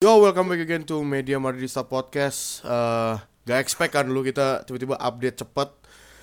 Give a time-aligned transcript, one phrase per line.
[0.00, 2.64] Yo, welcome back again to Media Madridista Podcast.
[2.64, 5.68] Uh, gak expect kan dulu kita tiba-tiba update cepet.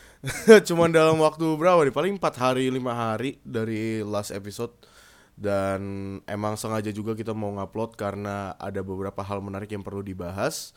[0.74, 1.94] Cuman dalam waktu berapa nih?
[1.94, 4.74] Paling 4 hari, 5 hari dari last episode.
[5.38, 10.74] Dan emang sengaja juga kita mau ngupload karena ada beberapa hal menarik yang perlu dibahas.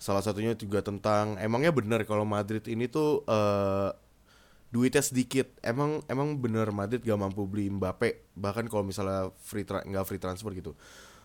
[0.00, 3.92] Salah satunya juga tentang emangnya benar kalau Madrid ini tuh uh,
[4.72, 5.60] duitnya sedikit.
[5.60, 10.56] Emang emang bener Madrid gak mampu beli Mbappe bahkan kalau misalnya free nggak free transfer
[10.56, 10.72] gitu.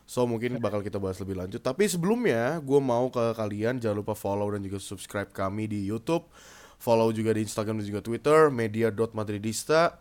[0.05, 1.59] So mungkin bakal kita bahas lebih lanjut.
[1.59, 6.29] Tapi sebelumnya gue mau ke kalian jangan lupa follow dan juga subscribe kami di YouTube.
[6.77, 9.97] Follow juga di Instagram dan juga Twitter media.madridista.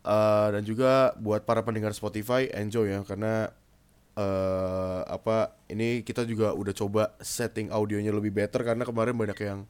[0.00, 3.52] Uh, dan juga buat para pendengar Spotify enjoy ya karena
[4.16, 9.68] uh, apa ini kita juga udah coba setting audionya lebih better karena kemarin banyak yang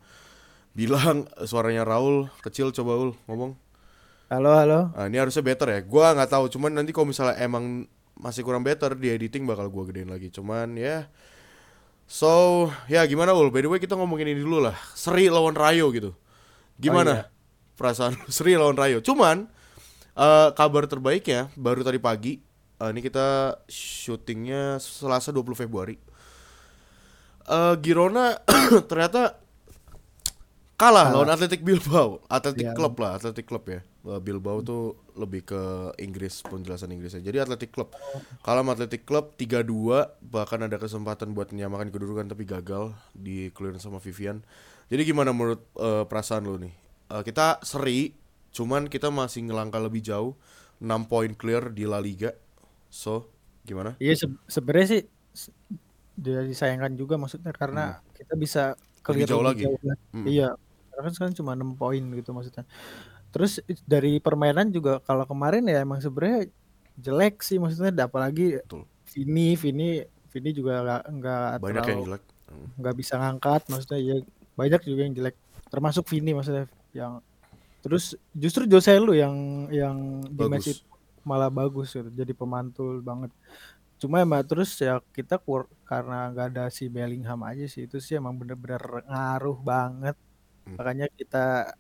[0.70, 3.58] bilang suaranya Raul kecil coba Ul ngomong.
[4.30, 4.94] Halo halo.
[4.94, 5.80] Nah, ini harusnya better ya.
[5.82, 9.88] Gua nggak tahu cuman nanti kalau misalnya emang masih kurang better di editing bakal gua
[9.88, 11.08] gedein lagi cuman ya
[12.04, 15.88] so ya gimana ul by the way kita ngomongin ini dulu lah Seri lawan Rayo
[15.90, 16.12] gitu
[16.76, 17.26] gimana Oh, iya.
[17.74, 18.12] perasaan?
[18.34, 19.48] Seri lawan Rayo cuman
[20.12, 22.38] eh, kabar terbaiknya baru tadi pagi
[22.76, 25.96] eh, ini kita syutingnya Selasa 20 Februari
[27.46, 28.36] eh Girona
[28.90, 29.40] ternyata
[30.76, 32.74] kalah lawan Atletic Bilbao, Atletic Iya.
[32.74, 33.80] Club lah, Atletic Club ya.
[34.00, 35.60] Eh, Bilbao tuh lebih ke
[36.00, 37.20] Inggris penjelasan Inggrisnya.
[37.20, 37.92] Jadi Atletic Club.
[38.40, 43.84] Kalah sama Atletic Club 3-2, bahkan ada kesempatan buat menyamakan kedudukan tapi gagal di clearance
[43.84, 44.40] sama Vivian.
[44.88, 46.72] Jadi gimana menurut eh, perasaan lu nih?
[47.12, 48.16] Eh, kita seri,
[48.56, 50.32] cuman kita masih ngelangkah lebih jauh,
[50.80, 52.32] 6 poin clear di La Liga.
[52.88, 53.28] So,
[53.68, 54.00] gimana?
[54.00, 55.02] Iya se sebenarnya sih
[55.36, 55.52] s-
[56.16, 58.62] dia disayangkan juga maksudnya karena kita bisa
[59.04, 59.64] Lebih clear jauh lagi.
[59.68, 59.96] lah.
[60.16, 60.24] Hmm.
[60.24, 60.48] Iya.
[60.88, 62.64] Karena kan sekarang cuma 6 poin gitu maksudnya.
[63.30, 66.50] Terus dari permainan juga kalau kemarin ya emang sebenarnya
[66.98, 68.84] jelek sih maksudnya apalagi Betul.
[69.10, 69.90] Vini Vini
[70.30, 72.22] Vini juga nggak nggak Banyak yang terlalu jelek.
[72.50, 72.68] Hmm.
[72.76, 74.16] nggak bisa ngangkat maksudnya ya
[74.58, 75.36] banyak juga yang jelek
[75.70, 77.22] termasuk Vini maksudnya yang
[77.80, 79.32] terus justru Jose lu yang
[79.70, 79.96] yang
[80.26, 80.82] di match Bagus.
[80.82, 80.84] itu
[81.22, 83.30] malah bagus gitu jadi pemantul banget
[83.96, 88.18] cuma emang terus ya kita kur karena nggak ada si Bellingham aja sih itu sih
[88.18, 90.16] emang bener-bener ngaruh banget
[90.60, 90.76] Hmm.
[90.76, 91.72] makanya kita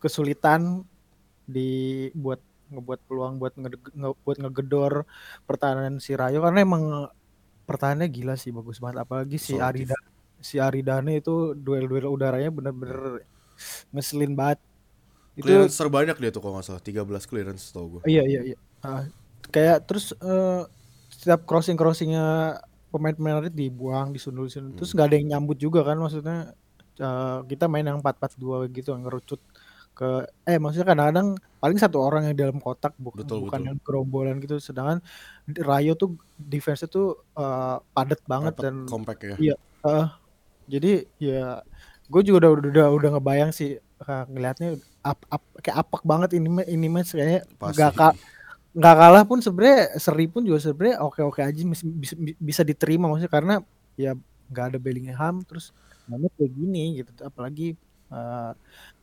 [0.00, 0.88] kesulitan
[1.48, 2.40] di buat
[2.72, 5.04] ngebuat peluang buat nge, nge- buat ngegedor
[5.44, 6.40] pertahanan si Rayo.
[6.40, 6.84] Karena emang
[7.68, 9.04] pertahanannya gila sih bagus banget.
[9.04, 9.56] Apalagi si.
[9.60, 9.94] Arida
[10.42, 13.22] si Aridane itu duel-duel udaranya bener-bener
[13.94, 14.58] ngeselin banget.
[15.38, 18.02] Itu Clearance terbanyak dia tuh kalau nggak salah, 13 clearance tau gue.
[18.04, 18.58] iya iya iya.
[18.82, 19.06] Ah,
[19.48, 20.62] kayak terus eh,
[21.08, 22.58] setiap crossing crossingnya
[22.90, 26.52] pemain-pemain Madrid dibuang disundul disundul terus nggak ada yang nyambut juga kan maksudnya
[26.98, 29.40] eh, kita main yang 4-4-2 gitu yang ngerucut
[29.92, 31.28] ke eh maksudnya kadang-kadang
[31.62, 33.68] paling satu orang yang dalam kotak bu- Betul, bukan betul.
[33.68, 34.98] yang gerombolan gitu sedangkan
[35.52, 39.36] Rayo tuh defense tuh eh, padat banget Rapat, dan compact ya.
[39.36, 39.54] Iya,
[39.86, 40.06] eh,
[40.72, 41.60] jadi ya
[42.08, 46.48] gue juga udah udah udah ngebayang sih eh, ngelihatnya ap, ap, kayak apak banget ini
[46.72, 47.76] ini match kayaknya Pasti.
[47.76, 48.08] nggak ka,
[48.72, 51.84] nggak kalah pun sebenarnya seri pun juga sebenarnya oke oke aja bisa,
[52.40, 53.54] bisa diterima maksudnya karena
[54.00, 54.16] ya
[54.48, 55.72] nggak ada Bellingham terus
[56.08, 57.76] mainnya kayak gini gitu apalagi
[58.12, 58.50] eh,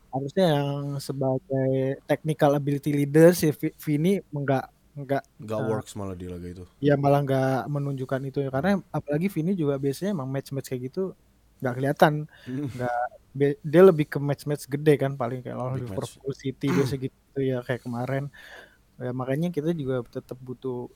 [0.09, 1.69] harusnya yang sebagai
[2.09, 4.65] technical ability leader si Vi- Vini nggak
[4.99, 6.65] nggak Nggak eh, works malah di laga itu.
[6.81, 8.49] ya malah nggak menunjukkan itu ya.
[8.51, 11.13] Karena apalagi Vini juga biasanya emang match-match kayak gitu
[11.61, 12.13] nggak kelihatan.
[12.49, 12.99] Nggak
[13.31, 15.77] be- dia lebih ke match-match gede kan paling kayak lawan.
[15.79, 18.27] Liverpool City biasa gitu ya kayak kemarin.
[18.99, 20.89] Ya makanya kita juga tetap butuh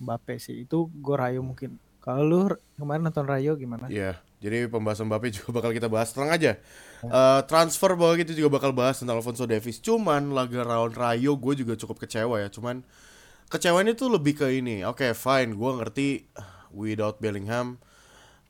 [0.00, 0.64] Mbappe sih.
[0.64, 1.76] Itu gue Rayo mungkin.
[2.00, 2.38] Kalau lu
[2.80, 3.84] kemarin nonton Rayo gimana?
[3.92, 6.10] Iya, jadi pembahasan Mbappe juga bakal kita bahas.
[6.16, 6.56] Tenang aja.
[7.04, 9.84] Eh, transfer bahwa kita juga bakal bahas tentang Alfonso Davies.
[9.84, 12.48] Cuman laga lawan Rayo gue juga cukup kecewa ya.
[12.48, 12.80] Cuman
[13.52, 14.80] kecewanya tuh lebih ke ini.
[14.88, 15.52] Oke, fine.
[15.52, 16.08] Gue ngerti
[16.72, 17.76] without Bellingham,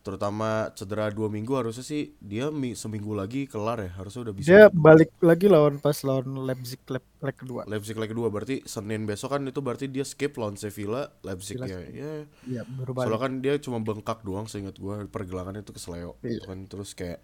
[0.06, 3.90] terutama cedera dua minggu harusnya sih dia mi- seminggu lagi kelar ya.
[4.00, 4.56] Harusnya udah bisa.
[4.56, 9.04] dia balik lagi lawan pas lawan Leipzig leg, leg kedua Leipzig leg kedua berarti Senin
[9.04, 11.80] besok kan itu berarti dia skip lawan Sevilla, Leipzig ya.
[11.84, 12.12] Sevilla, Ya,
[12.48, 16.40] iya baru Soalnya balik kan dia cuma bengkak doang seingat gue pergelangan itu kesleo Iya.
[16.40, 17.20] gitu kan terus kayak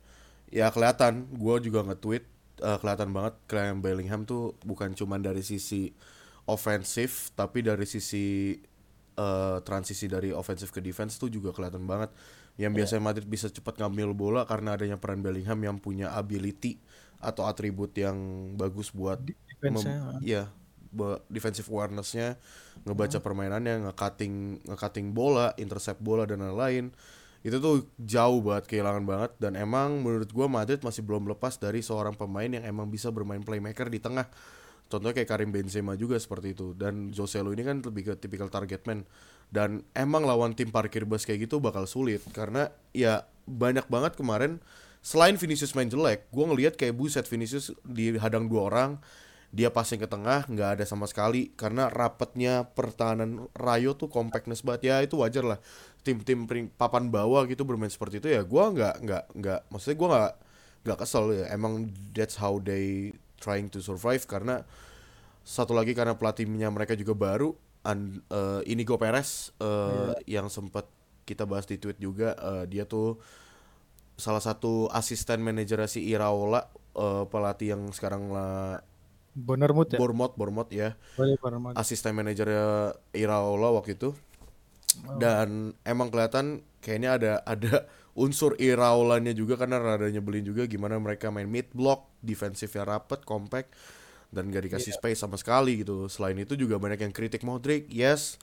[0.53, 2.25] ya kelihatan gue juga nge-tweet
[2.63, 5.91] eh, kelihatan banget Graham Bellingham tuh bukan cuma dari sisi
[6.47, 8.55] ofensif tapi dari sisi
[9.17, 12.11] eh, transisi dari ofensif ke defense tuh juga kelihatan banget
[12.57, 16.81] yang biasanya Madrid bisa cepat ngambil bola karena adanya peran Bellingham yang punya ability
[17.21, 18.17] atau atribut yang
[18.57, 20.43] bagus buat defense-nya mem- iya
[20.93, 22.37] be- defensive awareness-nya
[22.87, 26.93] ngebaca permainannya nge-cutting nge-cutting bola intercept bola dan lain-lain.
[27.47, 29.31] Itu tuh jauh banget kehilangan banget.
[29.39, 33.43] Dan emang menurut gua Madrid masih belum lepas dari seorang pemain yang emang bisa bermain
[33.43, 34.27] playmaker di tengah.
[34.87, 36.75] Contohnya kayak Karim Benzema juga seperti itu.
[36.75, 39.03] Dan Joselu ini kan lebih ke tipikal target man
[39.51, 42.23] dan emang lawan tim parkir bus kayak gitu bakal sulit.
[42.35, 44.59] Karena ya banyak banget kemarin
[45.07, 48.91] selain Vinicius main jelek, gue ngelihat kayak buset Vinicius dihadang dua orang,
[49.55, 51.55] dia passing ke tengah nggak ada sama sekali.
[51.55, 54.91] Karena rapetnya pertahanan Rayo tuh compactness banget.
[54.91, 55.59] Ya itu wajar lah.
[56.03, 60.35] Tim-tim papan bawah gitu bermain seperti itu ya gue nggak nggak nggak maksudnya gue nggak
[60.87, 61.47] nggak kesel ya.
[61.55, 64.23] Emang that's how they trying to survive.
[64.27, 64.67] Karena
[65.47, 67.55] satu lagi karena pelatihnya mereka juga baru
[67.87, 70.43] and, uh, Inigo Perez uh, yeah.
[70.43, 70.91] yang sempat
[71.27, 73.19] kita bahas di tweet juga uh, dia tuh
[74.17, 76.67] salah satu asisten manajer si Iraola
[76.97, 78.81] uh, pelatih yang sekarang lah
[79.37, 79.99] Bournemouth ya?
[80.01, 80.97] Bournemouth, Bournemouth ya.
[81.21, 81.37] Oh, iya,
[81.77, 84.17] Asisten manajernya Iraola waktu itu.
[85.05, 85.21] Oh.
[85.21, 87.85] Dan emang kelihatan kayaknya ada ada
[88.17, 93.77] unsur Iraolanya juga karena rada nyebelin juga gimana mereka main mid block, defensifnya rapet, compact
[94.31, 95.01] dan gak dikasih yeah.
[95.01, 96.11] space sama sekali gitu.
[96.11, 97.89] Selain itu juga banyak yang kritik Modric.
[97.91, 98.41] Yes.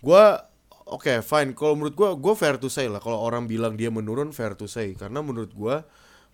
[0.00, 0.46] Gua
[0.88, 1.52] oke, okay, fine.
[1.52, 4.64] Kalau menurut gua gua fair to say lah kalau orang bilang dia menurun fair to
[4.70, 5.84] say karena menurut gua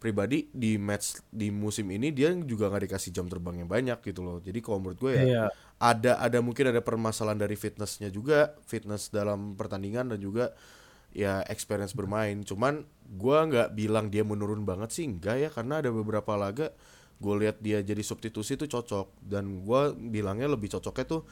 [0.05, 4.21] pribadi di match di musim ini dia juga nggak dikasih jam terbang yang banyak gitu
[4.21, 4.37] loh.
[4.37, 5.49] Jadi kalau menurut gue ya yeah.
[5.81, 10.53] ada ada mungkin ada permasalahan dari fitnessnya juga, fitness dalam pertandingan dan juga
[11.17, 12.45] ya experience bermain.
[12.45, 12.85] Cuman
[13.17, 16.69] gue nggak bilang dia menurun banget sih enggak ya karena ada beberapa laga
[17.19, 19.23] gue lihat dia jadi substitusi itu cocok.
[19.23, 19.83] Dan gue
[20.13, 21.23] bilangnya lebih cocoknya tuh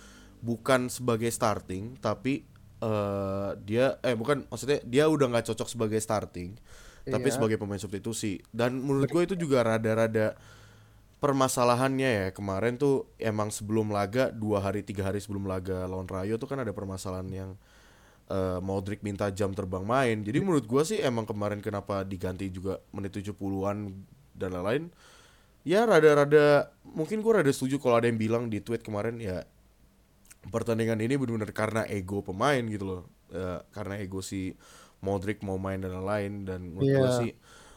[0.43, 2.43] bukan sebagai starting tapi
[2.83, 6.59] uh, dia eh bukan maksudnya dia udah nggak cocok sebagai starting
[7.07, 7.35] tapi iya.
[7.35, 8.39] sebagai pemain substitusi.
[8.55, 10.39] Dan menurut gue itu juga rada-rada
[11.23, 16.35] permasalahannya ya kemarin tuh emang sebelum laga dua hari tiga hari sebelum laga lawan Rayo
[16.35, 17.51] tuh kan ada permasalahan yang
[18.27, 20.19] uh, Modric minta jam terbang main.
[20.27, 23.95] Jadi menurut gue sih emang kemarin kenapa diganti juga menit 70-an
[24.35, 24.91] dan lain-lain
[25.63, 29.47] ya rada-rada mungkin gue rada setuju kalau ada yang bilang di tweet kemarin ya
[30.51, 34.59] pertandingan ini benar-benar karena ego pemain gitu loh uh, karena ego si
[35.03, 36.99] Modric mau main dan lain-lain dan menurut yeah.
[36.99, 37.21] gue iya.
[37.23, 37.33] sih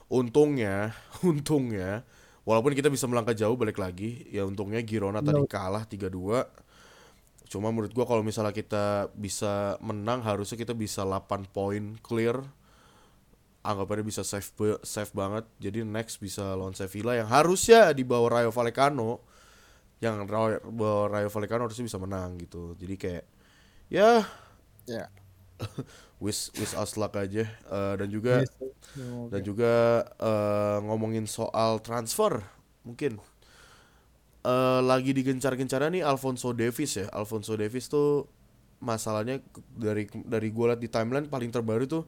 [0.10, 0.76] untungnya
[1.30, 2.06] untungnya
[2.46, 5.26] walaupun kita bisa melangkah jauh balik lagi ya untungnya Girona no.
[5.26, 6.66] tadi kalah 3-2
[7.46, 12.42] cuma menurut gua kalau misalnya kita bisa menang harusnya kita bisa 8 poin clear
[13.66, 15.50] anggapannya bisa save save banget.
[15.58, 19.26] Jadi next bisa lawan Sevilla yang harusnya di bawah Rayo Vallecano.
[19.98, 20.30] Yang
[20.70, 22.78] bawah Rayo Vallecano harusnya bisa menang gitu.
[22.78, 23.26] Jadi kayak
[23.90, 24.26] ya
[24.86, 25.10] yeah
[26.24, 27.48] wish wish us luck aja.
[27.68, 28.52] Uh, dan juga yes.
[28.60, 28.72] oh,
[29.28, 29.30] okay.
[29.36, 29.74] dan juga
[30.20, 32.44] uh, ngomongin soal transfer
[32.84, 33.20] mungkin.
[34.46, 37.10] Uh, lagi digencar-gencarnya nih Alfonso Davis ya.
[37.10, 38.30] Alfonso Davis tuh
[38.78, 39.42] masalahnya
[39.74, 42.04] dari dari gue liat di timeline paling terbaru tuh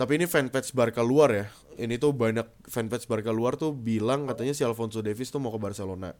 [0.00, 1.46] tapi ini fanpage Barca luar ya.
[1.76, 5.60] Ini tuh banyak fanpage Barca luar tuh bilang katanya si Alfonso Davis tuh mau ke
[5.60, 6.16] Barcelona.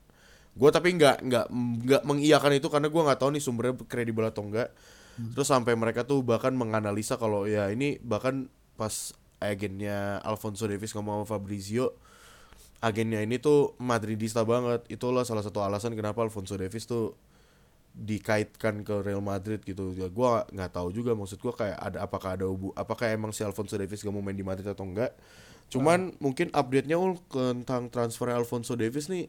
[0.52, 1.46] Gue tapi nggak nggak
[1.88, 4.68] nggak mengiyakan itu karena gue nggak tahu nih sumbernya kredibel atau enggak
[5.20, 5.36] Hmm.
[5.36, 8.48] Terus sampai mereka tuh bahkan menganalisa kalau ya ini bahkan
[8.80, 11.96] pas agennya Alfonso Davis ngomong sama Fabrizio
[12.80, 14.88] agennya ini tuh Madridista banget.
[14.88, 17.12] Itulah salah satu alasan kenapa Alfonso Davis tuh
[17.90, 22.38] dikaitkan ke Real Madrid gitu ya gue nggak tahu juga maksud gue kayak ada apakah
[22.38, 25.12] ada ubu apakah emang si Alfonso Davis gak mau main di Madrid atau enggak
[25.70, 26.18] cuman hmm.
[26.22, 29.26] mungkin update nya ul tentang transfer Alfonso Davis nih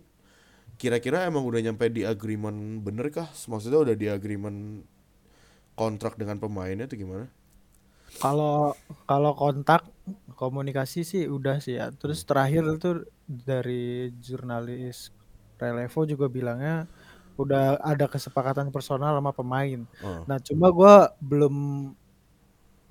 [0.77, 4.85] kira-kira emang udah nyampe di agreement bener kah maksudnya udah di agreement
[5.75, 7.25] kontrak dengan pemainnya itu gimana?
[8.19, 8.75] Kalau
[9.07, 9.87] kalau kontak
[10.35, 11.89] komunikasi sih udah sih ya.
[11.95, 15.15] Terus terakhir tuh dari jurnalis
[15.61, 16.89] Relevo juga bilangnya
[17.37, 19.83] udah ada kesepakatan personal sama pemain.
[20.03, 20.23] Oh.
[20.27, 21.55] Nah cuma gue belum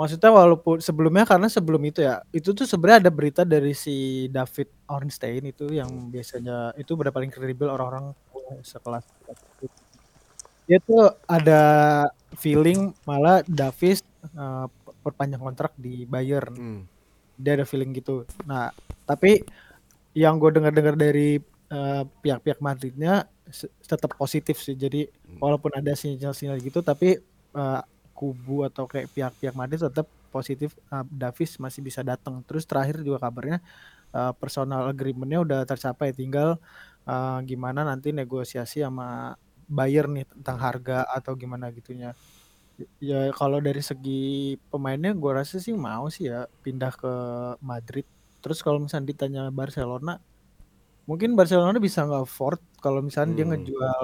[0.01, 4.73] maksudnya walaupun sebelumnya karena sebelum itu ya itu tuh sebenarnya ada berita dari si David
[4.89, 8.17] Ornstein itu yang biasanya itu udah paling kredibel orang-orang
[8.65, 9.05] sekelas
[10.71, 11.63] dia tuh ada
[12.39, 14.07] feeling malah Davis
[14.39, 14.71] uh,
[15.03, 16.55] perpanjang kontrak di Bayern.
[16.55, 16.81] Hmm.
[17.35, 18.23] Dia ada feeling gitu.
[18.47, 18.71] Nah,
[19.03, 19.43] tapi
[20.15, 21.43] yang gue dengar-dengar dari
[21.75, 23.27] uh, pihak-pihak Madridnya
[23.85, 24.75] tetap positif sih.
[24.78, 25.38] Jadi hmm.
[25.42, 27.21] walaupun ada sinyal-sinyal gitu, tapi
[27.54, 27.83] uh,
[28.14, 32.40] kubu atau kayak pihak-pihak Madrid tetap positif uh, Davis masih bisa datang.
[32.47, 33.59] Terus terakhir juga kabarnya
[34.14, 36.61] uh, personal agreementnya udah tercapai, tinggal
[37.09, 39.35] uh, gimana nanti negosiasi sama
[39.71, 42.14] buyer nih tentang harga atau gimana gitunya.
[42.97, 47.12] Ya kalau dari segi pemainnya gue rasa sih mau sih ya pindah ke
[47.61, 48.09] Madrid.
[48.40, 50.16] Terus kalau misalnya ditanya Barcelona,
[51.04, 53.39] mungkin Barcelona bisa nggak afford kalau misalnya hmm.
[53.39, 54.03] dia ngejual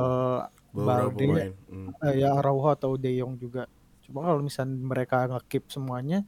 [0.76, 1.25] Balde,
[1.73, 1.88] hmm.
[2.04, 3.64] eh, ya Araujo atau De Jong juga.
[4.04, 6.23] Cuma kalau misalnya mereka ngekip semuanya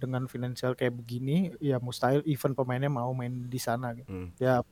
[0.00, 3.92] dengan finansial kayak begini, ya mustahil even pemainnya mau main di sana.
[3.92, 4.08] Gitu.
[4.08, 4.32] Hmm.
[4.40, 4.64] Ya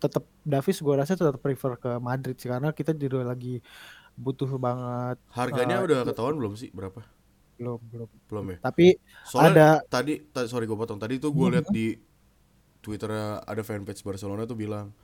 [0.00, 3.60] tetap Davis gue rasa tetap prefer ke Madrid sih karena kita juga lagi
[4.16, 7.04] butuh banget Harganya eh, udah ketahuan belum sih berapa?
[7.60, 8.58] belum belum Belum ya.
[8.64, 8.96] tapi
[9.28, 10.16] Soalnya ada tadi,
[10.48, 10.96] sorry gue potong.
[10.96, 11.92] Tadi tuh gue lihat di
[12.80, 13.12] Twitter
[13.44, 14.96] ada fanpage Barcelona tuh bilang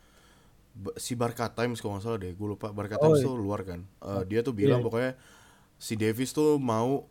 [0.97, 3.27] si Barca Times kalau nggak salah deh, gue lupa Barca Oh, Times iya.
[3.27, 3.81] tuh luar kan.
[3.83, 4.87] Eh, dia tuh bilang Iya.
[4.87, 5.13] pokoknya
[5.77, 7.09] si Davis tuh mau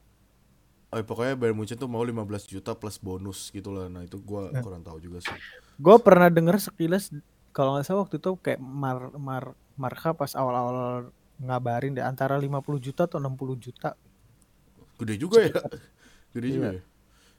[0.89, 3.85] eh pokoknya Bayern Munchen tuh mau 15 juta plus bonus gitu lah.
[3.85, 4.61] Nah, itu gua Iya.
[4.61, 5.35] kurang tahu juga sih.
[5.75, 7.11] gue pernah denger sekilas
[7.51, 9.43] kalau nggak salah waktu itu kayak Mar Mar
[9.75, 13.91] Marka pas awal-awal ngabarin deh antara 50 juta atau 60 juta
[14.95, 15.51] Gede juga ya.
[16.31, 16.55] Gede Iya.
[16.55, 16.83] juga ya.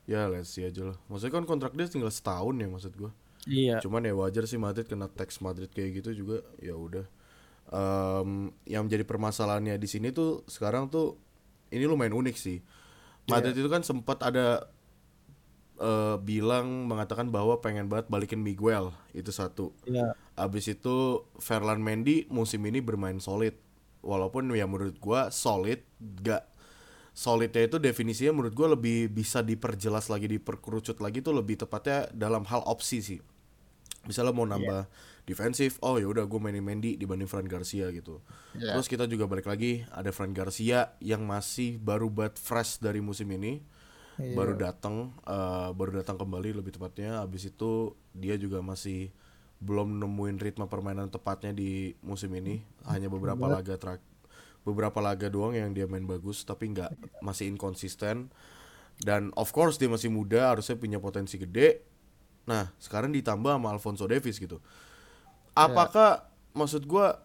[0.07, 0.97] Ya, let's see aja lah.
[1.09, 3.11] Maksudnya kan kontrak dia tinggal setahun ya maksud gua.
[3.47, 7.05] Iya Cuman ya wajar sih Madrid kena tax Madrid kayak gitu juga ya udah.
[7.71, 11.19] Em, yang menjadi permasalahannya di sini tuh sekarang tuh
[11.75, 12.59] ini lumayan unik sih.
[13.29, 14.69] Madrid itu kan sempat ada
[15.81, 19.73] eh, bilang mengatakan bahwa pengen banget balikin Miguel itu satu.
[19.87, 23.57] iya Abis itu Ferland Mendy musim ini bermain solid.
[24.05, 25.83] Walaupun ya menurut gua solid
[26.23, 26.47] gak
[27.17, 32.45] solidnya itu definisinya menurut gua lebih bisa diperjelas lagi diperkerucut lagi tuh lebih tepatnya dalam
[32.49, 33.21] hal opsi sih.
[34.07, 34.87] Misalnya mau nambah
[35.27, 38.23] defensif, oh ya udah gue mainin Mendy dibanding Fran Garcia gitu.
[38.55, 38.79] Iya.
[38.79, 43.29] Terus kita juga balik lagi ada Fran Garcia yang masih baru buat fresh dari musim
[43.35, 43.63] ini
[44.17, 44.33] Iya.
[44.33, 47.21] baru datang eh, baru datang kembali lebih tepatnya.
[47.21, 49.13] Habis itu dia juga masih
[49.61, 52.65] belum nemuin ritme permainan tepatnya di musim ini.
[52.89, 54.01] Hanya beberapa laga terak
[54.67, 58.35] beberapa laga doang yang dia main bagus tapi nggak masih inkonsisten
[58.99, 61.87] dan of course dia masih muda harusnya punya potensi gede
[62.47, 64.63] nah sekarang ditambah sama Alfonso Davies gitu
[65.57, 67.21] apakah maksud gua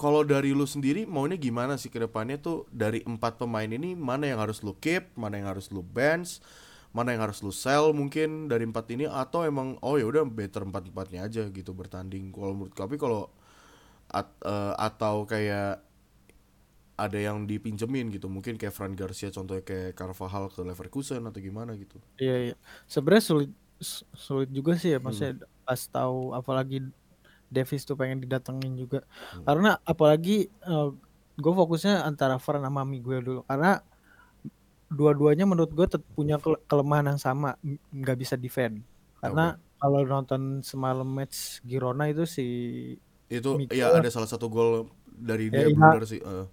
[0.00, 4.24] kalau dari lu sendiri maunya gimana sih ke depannya tuh dari empat pemain ini mana
[4.32, 6.40] yang harus lu keep, mana yang harus lu bench,
[6.96, 10.64] mana yang harus lu sell mungkin dari empat ini atau emang oh ya udah better
[10.64, 12.32] empat empatnya aja gitu bertanding.
[12.32, 13.28] Kalau menurut tapi kalau
[14.12, 15.82] at- eh, atau kayak
[17.04, 21.74] ada yang dipinjemin gitu mungkin kayak Fran Garcia contohnya kayak Carvajal ke Leverkusen atau gimana
[21.74, 21.98] gitu.
[22.20, 22.54] Iya, iya.
[22.92, 23.63] Sebenarnya sulit su-
[24.14, 26.84] sulit juga sih ya maksudnya pas tahu apalagi
[27.48, 29.06] Davis tuh pengen didatengin juga.
[29.46, 30.50] Karena apalagi
[31.34, 33.78] gue fokusnya antara Fran sama Miguel dulu karena
[34.90, 37.58] dua-duanya menurut gue tetap punya kele- kelemahan yang sama,
[37.90, 38.82] nggak bisa defend.
[39.18, 42.46] Karena kalau nonton semalam match Girona itu si
[43.26, 43.74] Itu Miguel.
[43.74, 46.20] ya ada salah satu gol dari Ya, dia Ina- blunder sih.
[46.22, 46.46] eh.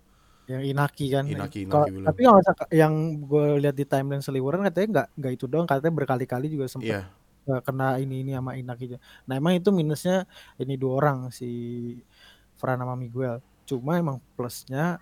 [0.46, 1.24] Yang Inaki kan.
[1.24, 2.08] Inaki, Inaki William.
[2.08, 2.40] tapi kalau
[2.72, 6.88] yang gue lihat di timeline seliweran katanya nggak nggak itu doang, katanya berkali-kali juga sempat
[6.88, 7.02] Iya.
[7.44, 8.98] eh, kena ini ini sama Inaki.
[9.26, 11.50] Nah emang itu minusnya ini dua orang si
[12.56, 13.38] Fran sama Miguel.
[13.64, 15.02] Cuma emang plusnya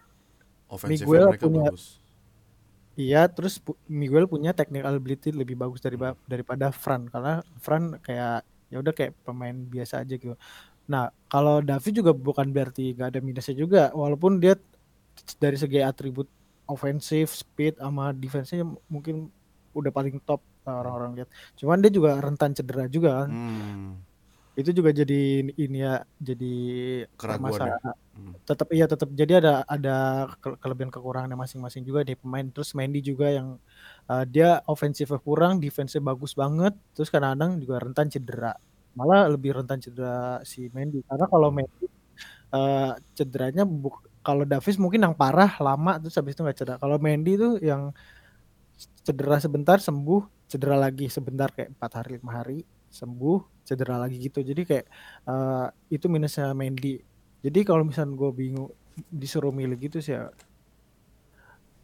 [0.65, 1.99] Offensifnya Miguel punya- bagus.
[2.93, 8.77] iya terus Miguel punya technical ability lebih bagus dari daripada Fran karena Fran kayak ya
[8.77, 10.35] udah kayak pemain biasa aja gitu.
[10.85, 14.53] Nah kalau David juga bukan berarti gak ada minusnya juga walaupun dia
[15.37, 16.25] dari segi atribut
[16.69, 19.29] ofensif, speed sama defense-nya mungkin
[19.73, 21.29] udah paling top eh, orang-orang lihat.
[21.57, 23.29] Cuman dia juga rentan cedera juga kan.
[23.29, 23.89] Hmm.
[24.59, 26.55] itu juga jadi ini ya jadi
[27.15, 27.79] Keraguan ya.
[28.11, 28.35] Hmm.
[28.43, 29.95] tetap iya tetap jadi ada ada
[30.35, 33.55] ke- kelebihan kekurangannya masing-masing juga di pemain terus Mendy juga yang
[34.11, 38.51] uh, dia ofensifnya kurang defense-nya bagus banget terus kadang-kadang juga rentan cedera
[38.99, 41.87] malah lebih rentan cedera si Mendy karena kalau Mendy
[42.51, 46.77] uh, cederanya buk- kalau Davis mungkin yang parah lama terus habis itu nggak cedera.
[46.81, 47.91] Kalau Mendy tuh yang
[49.03, 52.59] cedera sebentar sembuh cedera lagi sebentar kayak empat hari lima hari
[52.89, 54.41] sembuh cedera lagi gitu.
[54.43, 54.85] Jadi kayak
[55.29, 56.99] eh, itu minusnya Mendy.
[57.39, 58.69] Jadi kalau misalnya gue bingung
[59.07, 60.27] disuruh milih gitu sih ya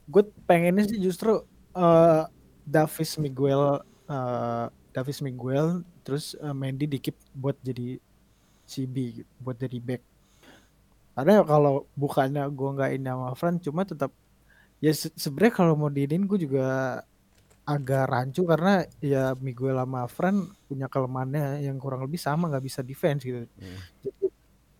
[0.05, 1.41] gue pengennya sih justru
[1.75, 2.23] eh
[2.65, 7.97] Davis Miguel eh, Davis Miguel terus eh, Mendy dikip buat jadi
[8.65, 10.01] CB buat jadi back
[11.15, 14.11] karena kalau bukannya gue nggak ini sama Fran cuma tetap
[14.77, 16.99] ya se- sebenarnya kalau mau diinin gue juga
[17.65, 20.35] agak rancu karena ya Miguel sama Fran
[20.67, 23.79] punya kelemahannya yang kurang lebih sama nggak bisa defense gitu Hmm.
[24.03, 24.25] jadi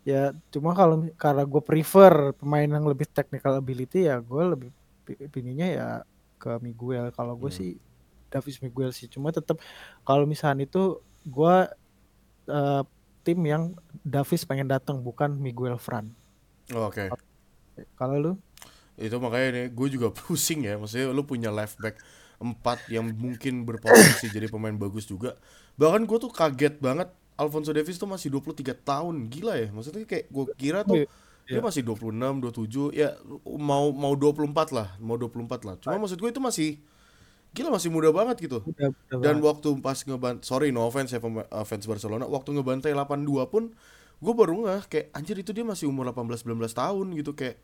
[0.06, 0.22] ya
[0.54, 4.70] cuma kalau karena gue prefer pemain yang lebih technical ability ya gue lebih
[5.02, 5.88] pi- pinginnya ya
[6.38, 7.58] ke Miguel kalau gue Hmm.
[7.58, 7.72] sih
[8.30, 9.58] Davis Miguel sih cuma tetap
[10.04, 11.56] kalau misalnya itu gue
[12.46, 12.84] eh,
[13.26, 13.74] tim yang
[14.06, 16.14] Davis pengen datang bukan Miguel Fran
[16.72, 17.12] Oh, Oke.
[17.94, 18.32] kalau lu
[18.96, 20.80] Itu makanya nih gue juga pusing ya.
[20.80, 22.00] Maksudnya lu punya left back
[22.36, 25.36] empat yang mungkin berpotensi jadi pemain bagus juga.
[25.76, 29.28] Bahkan gue tuh kaget banget Alfonso Davis tuh masih 23 tahun.
[29.28, 29.68] Gila ya.
[29.70, 31.04] Maksudnya kayak gue kira tuh
[31.46, 31.62] Iya.
[31.62, 33.14] dia masih 26, 27 ya
[33.46, 35.76] mau mau 24 lah, mau 24 lah.
[35.78, 36.82] Cuma maksud gue itu masih
[37.54, 39.48] gila masih muda banget gitu Udah, udah dan banget.
[39.48, 41.22] waktu pas ngebantai sorry no offense ya
[41.64, 43.72] fans Barcelona waktu ngebantai 8-2 pun
[44.16, 47.32] gue baru ngeh kayak anjir itu dia masih umur 18-19 tahun gitu.
[47.34, 47.58] Kayak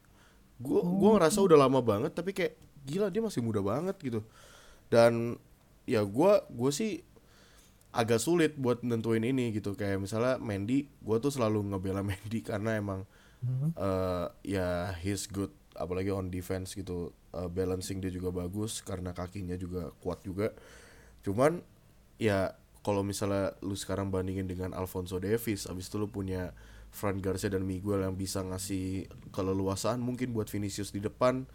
[0.62, 1.14] gue gua Oh.
[1.18, 4.22] ngerasa udah lama banget tapi kayak gila dia masih muda banget gitu.
[4.88, 5.38] Dan
[5.86, 7.02] ya gue gue sih
[7.92, 9.74] agak sulit buat nentuin ini gitu.
[9.74, 13.04] Kayak misalnya Mendy gue tuh selalu ngebela Mendy karena emang
[13.42, 13.74] Mhm.
[13.74, 14.68] eh ya
[15.02, 17.10] he's good apalagi on defense gitu.
[17.32, 20.54] Eh, balancing dia juga bagus karena kakinya juga kuat juga.
[21.24, 21.64] Cuman
[22.16, 26.54] ya kalau misalnya lu sekarang bandingin dengan Alfonso Davies abis itu lu punya
[26.92, 31.48] Fran Garcia dan Miguel yang bisa ngasih keleluasaan mungkin buat Vinicius di depan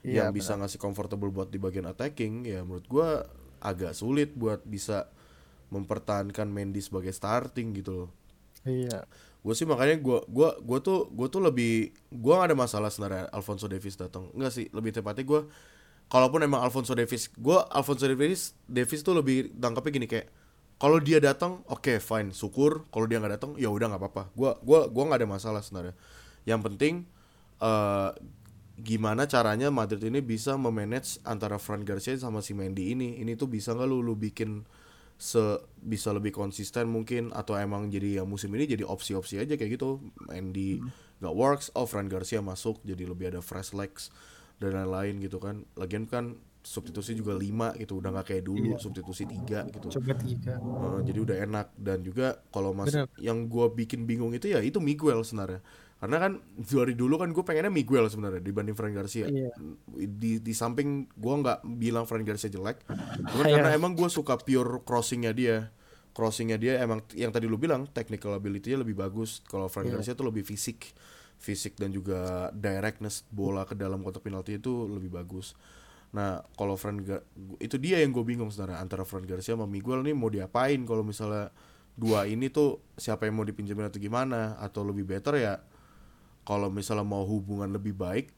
[0.00, 3.08] Iya, yang bisa ngasih comfortable buat di bagian attacking ya menurut gua
[3.60, 5.12] agak sulit buat bisa
[5.68, 8.10] mempertahankan Mendy sebagai starting gitu loh.
[8.64, 9.04] Iya.
[9.40, 13.24] gue sih makanya gue gua gua tuh gue tuh lebih gue gak ada masalah sebenarnya
[13.32, 14.28] Alfonso Davis datang.
[14.36, 15.40] Enggak sih lebih tepatnya gue
[16.12, 20.28] kalaupun emang Alfonso Davis gue Alfonso Davis Davis tuh lebih tangkapnya gini kayak
[20.80, 22.88] kalau dia datang oke fine syukur.
[22.88, 24.24] Kalau dia nggak datang ya udah nggak apa-apa.
[24.32, 25.92] Gue gua gua nggak ada masalah sebenarnya.
[26.48, 26.94] Yang penting
[27.60, 28.10] eh
[28.80, 33.20] gimana caranya Madrid ini bisa memanage antara Fran Garcia sama si Mendy ini?
[33.20, 34.64] Ini tuh bisa nggak lu lu bikin
[35.20, 37.28] se bisa lebih konsisten mungkin?
[37.36, 40.00] Atau emang jadi ya musim ini jadi opsi-opsi aja kayak gitu?
[40.32, 40.80] Mendy
[41.20, 44.08] nggak works oh Fran Garcia masuk jadi lebih ada fresh legs
[44.56, 45.68] dan lain-lain gitu kan.
[45.76, 50.60] Lagian kan substitusi juga 5 gitu udah nggak kayak dulu substitusi tiga gitu Coba tiga.
[50.60, 53.16] Uh, jadi udah enak dan juga kalau masih Bener.
[53.18, 55.64] yang gua bikin bingung itu ya itu Miguel sebenarnya
[55.96, 59.52] karena kan dari dulu kan gue pengennya Miguel sebenarnya dibanding Fran Garcia Iya.
[59.90, 62.84] di di samping gua nggak bilang Fran Garcia jelek
[63.26, 63.54] cuman Iya.
[63.56, 65.68] karena emang gue suka pure crossingnya dia
[66.10, 69.96] crossingnya dia emang yang tadi lu bilang technical ability-nya lebih bagus kalau Fran Iya.
[69.96, 70.92] Garcia tuh lebih fisik
[71.36, 75.52] fisik dan juga directness bola ke dalam kotak penalti itu lebih bagus
[76.10, 76.98] Nah, kalau Fran
[77.62, 81.06] itu dia yang gue bingung sebenarnya antara Fran Garcia sama Miguel nih mau diapain kalau
[81.06, 81.54] misalnya
[81.94, 84.58] dua ini tuh siapa yang mau dipinjemin atau gimana?
[84.58, 85.62] Atau lebih better ya
[86.42, 88.34] kalau misalnya mau hubungan lebih baik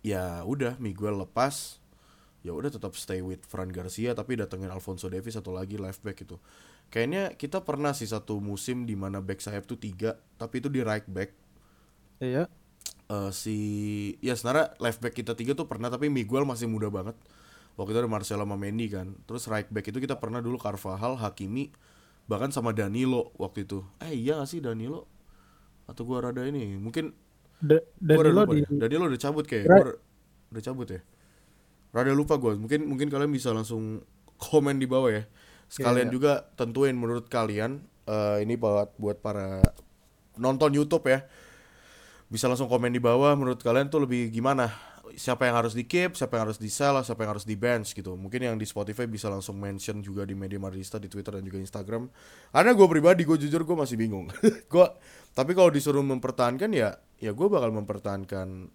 [0.00, 1.78] ya udah Miguel lepas
[2.40, 6.24] ya udah tetap stay with Fran Garcia tapi datengin Alfonso Davies atau lagi left back
[6.24, 6.40] itu
[6.88, 10.80] kayaknya kita pernah sih satu musim di mana back sayap tuh tiga tapi itu di
[10.80, 11.30] right back.
[12.20, 12.48] Iya.
[13.10, 13.56] Eh, si
[14.22, 17.18] ya sebenarnya left back kita tiga tuh pernah tapi Miguel masih muda banget.
[17.74, 19.16] Waktu itu ada Marcelo sama Mendy kan.
[19.26, 21.72] Terus right back itu kita pernah dulu Carvajal Hakimi
[22.30, 23.82] bahkan sama Danilo waktu itu.
[23.98, 25.10] Eh iya gak sih Danilo?
[25.90, 27.10] Atau gua rada ini mungkin
[27.60, 28.70] Da- gua rada Danilo lupa di deh.
[28.78, 29.84] Danilo udah cabut kayak Ra- gua
[30.54, 31.00] udah cabut ya?
[31.90, 32.54] Rada lupa gua.
[32.54, 34.04] Mungkin mungkin kalian bisa langsung
[34.38, 35.24] komen di bawah ya.
[35.70, 36.14] Sekalian iya.
[36.14, 39.62] juga tentuin menurut kalian eh, ini buat buat para
[40.38, 41.26] nonton YouTube ya
[42.30, 44.70] bisa langsung komen di bawah menurut kalian tuh lebih gimana?
[45.10, 47.98] Siapa yang harus di keep siapa yang harus di sell siapa yang harus di bench
[47.98, 48.14] gitu.
[48.14, 51.58] Mungkin yang di Spotify bisa langsung mention juga di media Madrista di Twitter dan juga
[51.58, 52.06] Instagram.
[52.54, 54.30] Karena gue pribadi gue jujur gue masih bingung.
[54.72, 54.86] Gue
[55.34, 58.70] tapi kalau disuruh mempertahankan ya ya gue bakal mempertahankan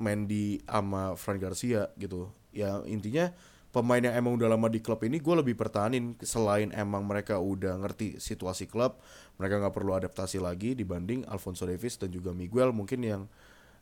[0.00, 2.32] Mendy sama Fran Garcia gitu.
[2.56, 3.36] Ya intinya
[3.68, 7.76] pemain yang emang udah lama di klub ini gue lebih pertahanin selain emang mereka udah
[7.84, 8.96] ngerti situasi klub
[9.36, 13.22] mereka nggak perlu adaptasi lagi dibanding Alfonso Davies dan juga Miguel mungkin yang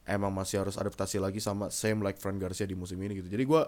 [0.07, 3.29] emang masih harus adaptasi lagi sama same like Fran Garcia di musim ini gitu.
[3.29, 3.62] Jadi gue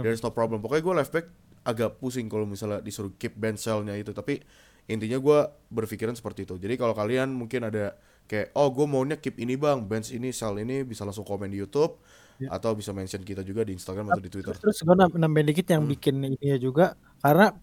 [0.00, 0.64] there's no problem.
[0.64, 1.26] Pokoknya gue left back
[1.64, 4.40] agak pusing kalau misalnya disuruh keep bench cell-nya itu tapi
[4.88, 5.38] intinya gue
[5.72, 6.56] berpikiran seperti itu.
[6.56, 10.56] Jadi kalau kalian mungkin ada kayak oh gue maunya keep ini bang bench ini sell
[10.56, 12.00] ini bisa langsung komen di YouTube
[12.42, 12.50] Ya.
[12.50, 15.86] atau bisa mention kita juga di Instagram atau di Twitter Terus gue nambahin dikit yang
[15.86, 15.92] Hmm.
[15.94, 17.54] bikin ini ya juga karena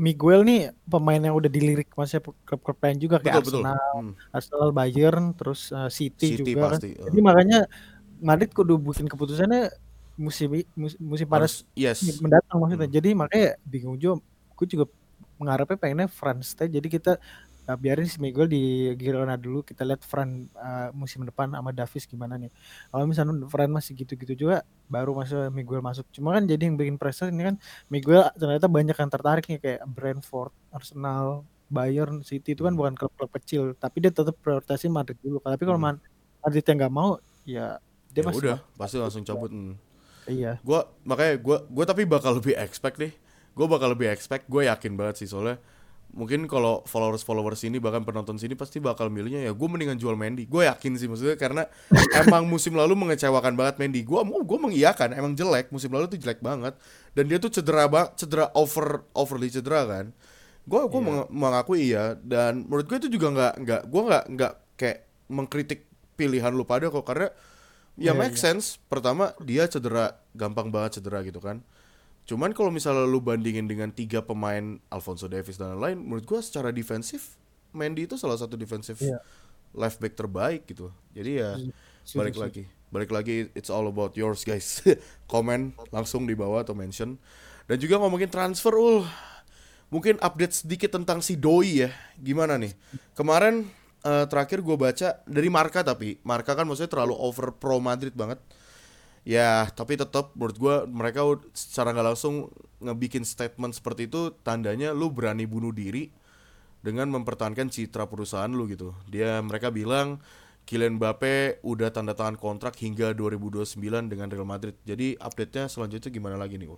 [0.00, 4.12] Miguel nih pemain yang udah dilirik maksudnya klub-klub lain juga kayak betul betul Arsenal, Hmm,
[4.32, 7.04] Arsenal, Bayern, terus uh, City, City juga pasti, kan.
[7.12, 7.58] Jadi makanya
[8.24, 9.68] Madrid kudu bikin keputusannya
[10.16, 10.48] musim
[10.96, 12.88] musim panas yes mendatang maksudnya.
[12.88, 12.96] Hmm.
[12.96, 14.24] Jadi makanya bingung juga.
[14.56, 14.84] Gue juga
[15.36, 16.72] mengharapnya pengennya Fran stay.
[16.72, 17.20] Jadi kita
[17.70, 19.62] uh, biarin si Miguel di Girona dulu.
[19.62, 22.50] Kita lihat Fran uh, musim depan sama Davis gimana nih.
[22.90, 26.06] Kalau misalnya Fran masih gitu-gitu juga, baru masuk Miguel masuk.
[26.10, 27.56] Cuma kan jadi yang bikin pressure ini kan
[27.86, 33.30] Miguel ternyata banyak yang tertarik nih kayak Brentford, Arsenal, Bayern, City itu kan bukan klub-klub
[33.38, 35.38] kecil, tapi dia tetap prioritasin Madrid dulu.
[35.38, 36.02] Tapi kalau Hmm.
[36.42, 37.10] Madrid yang nggak mau,
[37.46, 37.78] ya
[38.10, 39.74] dia ya masih udah pasti langsung cabut hmm.
[40.26, 40.58] iya.
[40.66, 43.14] Gua makanya gua gua tapi bakal lebih expect nih.
[43.54, 45.58] Gua bakal lebih expect, gue yakin banget sih soalnya
[46.10, 50.44] mungkin kalau followers-followers ini bahkan penonton sini pasti bakal milihnya ya gue mendingan jual Mendy.
[50.44, 51.66] Gue yakin sih maksudnya karena
[52.26, 54.02] emang musim lalu mengecewakan banget Mendy.
[54.02, 56.74] Gua mau gue mengiyakan emang jelek, musim lalu tuh jelek banget
[57.14, 60.06] dan dia tuh cedera banget, cedera over overly cedera kan.
[60.66, 64.52] Gue gue meng- mengakui iya dan menurut gue itu juga nggak nggak gue nggak nggak
[64.76, 64.98] kayak
[65.30, 65.80] mengkritik
[66.14, 67.30] pilihan lu pada kok karena
[67.96, 68.42] ya Iya, make iya.
[68.50, 71.60] sense pertama dia cedera gampang banget cedera gitu kan
[72.30, 76.70] Cuman kalau misalnya lu bandingin dengan tiga pemain Alfonso Davies dan lain-lain, menurut gua secara
[76.70, 77.34] defensif
[77.74, 79.18] Mendy itu salah satu defensif Iya.
[79.74, 80.94] left back terbaik gitu.
[81.10, 81.58] Jadi ya
[82.02, 82.42] Setuju, balik setuju.
[82.46, 84.78] lagi, balik lagi it's all about yours guys.
[85.30, 87.18] Komen langsung di bawah atau mention.
[87.66, 89.02] Dan juga ngomongin transfer ul.
[89.90, 91.90] Mungkin update sedikit tentang si Doi ya.
[92.14, 92.70] Gimana nih?
[93.14, 93.66] Kemarin
[94.02, 98.38] eh, terakhir gue baca dari Marka tapi Marka kan maksudnya terlalu over pro Madrid banget.
[99.20, 101.20] Ya, tapi tetap menurut gua mereka
[101.52, 102.48] secara nggak langsung
[102.80, 106.08] ngebikin statement seperti itu tandanya lu berani bunuh diri
[106.80, 108.96] dengan mempertahankan citra perusahaan lu gitu.
[109.12, 110.22] Dia mereka bilang
[110.68, 114.76] Kylian Mbappe udah tanda tangan kontrak hingga 2029 dengan Real Madrid.
[114.88, 116.70] Jadi update-nya selanjutnya gimana lagi nih?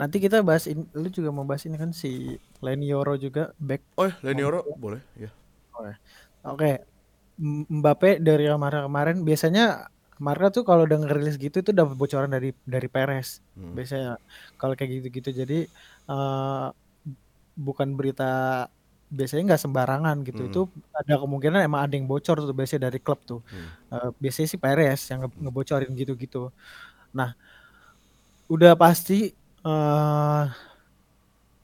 [0.00, 3.84] Nanti kita bahas ini, lu juga mau bahas ini kan si Lenioro juga back.
[4.00, 5.28] Oh, ya, Lenioro boleh ya.
[6.44, 6.70] Oke.
[7.40, 9.64] M- Mbappe dari kemarin kemarin biasanya
[10.20, 13.40] Marka tuh kalau udah ngerilis gitu itu dapat bocoran dari dari Perez.
[13.56, 13.72] Hmm.
[13.72, 14.20] Biasanya
[14.60, 15.58] kalau kayak gitu-gitu jadi
[16.12, 16.66] eh,
[17.56, 18.30] bukan berita
[19.10, 20.42] biasanya nggak sembarangan gitu.
[20.44, 20.50] Hmm.
[20.52, 20.60] Itu
[20.92, 23.40] ada kemungkinan emang ada yang bocor tuh biasanya dari klub tuh.
[23.48, 23.68] Hmm.
[23.96, 26.52] Eh, biasanya sih Perez yang nge- ngebocorin gitu-gitu.
[27.16, 27.32] Nah,
[28.50, 29.32] udah pasti
[29.64, 30.44] eh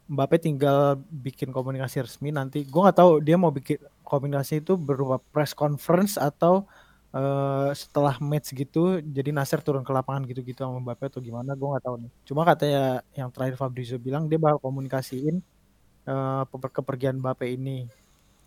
[0.06, 2.62] Mbappe tinggal bikin komunikasi resmi nanti.
[2.62, 6.62] Gue nggak tahu dia mau bikin komunikasi itu berupa press conference atau
[7.16, 8.78] eh, setelah match gitu.
[9.16, 11.50] Jadi Nasir turun ke lapangan gitu-gitu sama Mbappe atau gimana?
[11.58, 12.10] Gue nggak tahu nih.
[12.28, 12.80] Cuma katanya
[13.18, 15.36] yang terakhir Fabrizio bilang dia bakal komunikasiin
[16.50, 17.86] peper- kepergian Mbappe ini.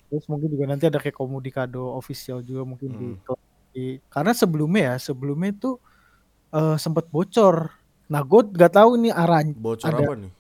[0.10, 3.22] Terus mungkin juga nanti ada kayak komunikado official juga mungkin di Hmm.
[3.26, 3.40] klub.
[3.74, 5.70] Di- karena sebelumnya ya sebelumnya itu
[6.56, 7.70] eh, sempat bocor.
[8.12, 10.32] Nah, gue nggak tahu ini arahnya Bocor ada apa nih?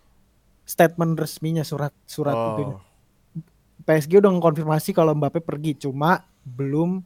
[0.65, 2.79] statement resminya surat surat itu Oh,
[3.85, 7.01] PSG udah mengkonfirmasi kalau Mbappe pergi cuma belum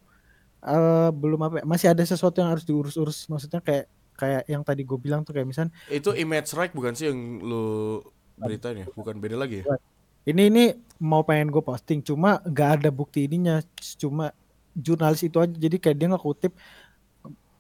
[0.64, 4.86] eh belum apa ya, masih ada sesuatu yang harus diurus-urus maksudnya kayak kayak yang tadi
[4.86, 8.00] gue bilang tuh kayak misal itu image right bukan sih yang lu
[8.38, 8.88] beritain ya?
[8.94, 9.76] Bukan beda lagi ya?
[10.24, 10.64] ini ini
[11.04, 13.60] mau pengen gue posting cuma gak ada bukti ininya
[14.00, 14.32] cuma
[14.74, 16.54] jurnalis itu aja jadi kayak dia ngekutip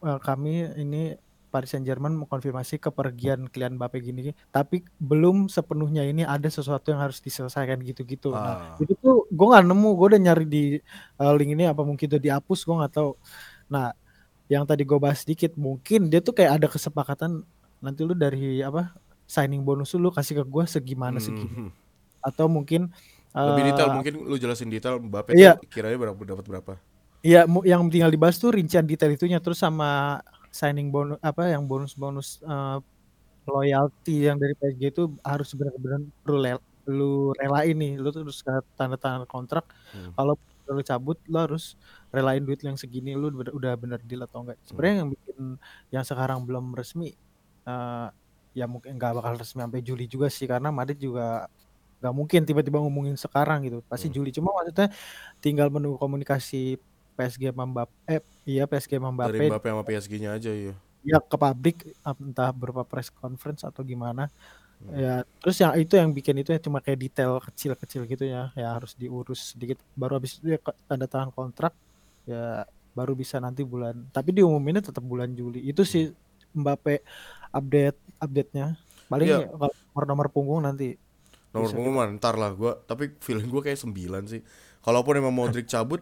[0.08, 1.20] eh, kami ini
[1.54, 6.98] Paris Saint Germain mengkonfirmasi kepergian Kylian Mbappe gini, tapi belum sepenuhnya ini ada sesuatu yang
[6.98, 8.34] harus diselesaikan gitu-gitu.
[8.34, 8.82] Nah, Ah.
[8.82, 10.63] itu tuh gue nggak nemu, gue udah nyari di
[11.13, 13.13] eh, link ini apa mungkin udah dihapus, gue nggak tahu.
[13.70, 13.94] Nah,
[14.50, 17.46] yang tadi gue bahas sedikit, mungkin dia tuh kayak ada kesepakatan
[17.78, 18.89] nanti lu dari apa
[19.24, 21.70] signing bonus lu, kasih ke gue segimana segini, Mhm.
[22.26, 22.89] atau mungkin
[23.34, 25.58] Lebih eh, detail mungkin lu jelasin detail Mbappe Iya.
[25.70, 26.74] kiranya berapa dapat berapa?
[27.22, 30.20] Iya, yang tinggal dibahas tuh rincian detail itunya terus sama
[30.54, 32.78] signing bonus apa yang bonus-bonus eh,
[33.44, 38.39] loyalty yang dari PSG itu harus benar-benar lu, rel- lu relain nih, lu terus
[38.80, 39.68] tanda tangan kontrak.
[39.92, 40.16] Hmm.
[40.16, 40.34] Kalau
[40.72, 41.76] lu cabut, lu harus
[42.16, 44.56] relain duit yang segini, lu udah, udah bener deal atau enggak.
[44.63, 45.38] Sebenarnya yang bikin
[45.92, 47.12] yang sekarang belum resmi,
[47.68, 48.08] eh,
[48.56, 51.52] ya mungkin nggak bakal resmi sampai Juli juga sih, karena Madrid juga
[52.00, 54.16] nggak mungkin tiba-tiba ngomongin sekarang gitu, pasti Hmm.
[54.20, 54.30] Juli.
[54.32, 54.88] Cuma maksudnya
[55.44, 56.80] tinggal menunggu komunikasi
[57.13, 60.73] PSG sama Mbappe, eh iya PSG sama Dari Mbappe Mbappe sama PSG-nya aja ya.
[61.04, 64.28] ya ke publik entah berupa press conference atau gimana
[64.84, 64.99] Hmm.
[64.99, 68.76] ya terus yang itu yang bikin itu ya cuma kayak detail kecil-kecil gitu ya ya
[68.76, 71.71] harus diurus sedikit baru habis itu ya tanda tangan kontrak
[72.28, 76.12] ya baru bisa nanti bulan tapi diumuminnya tetap bulan Juli itu sih
[76.52, 76.99] Mbappe
[77.56, 78.76] update update-nya
[79.08, 79.39] paling Iya.
[79.47, 80.99] ya kalau nomor-nomor punggung nanti
[81.56, 84.41] Nomor punggung mah ntar lah gua, tapi feeling gua kayak 9 sih.
[84.82, 86.02] Kalaupun emang Modric cabut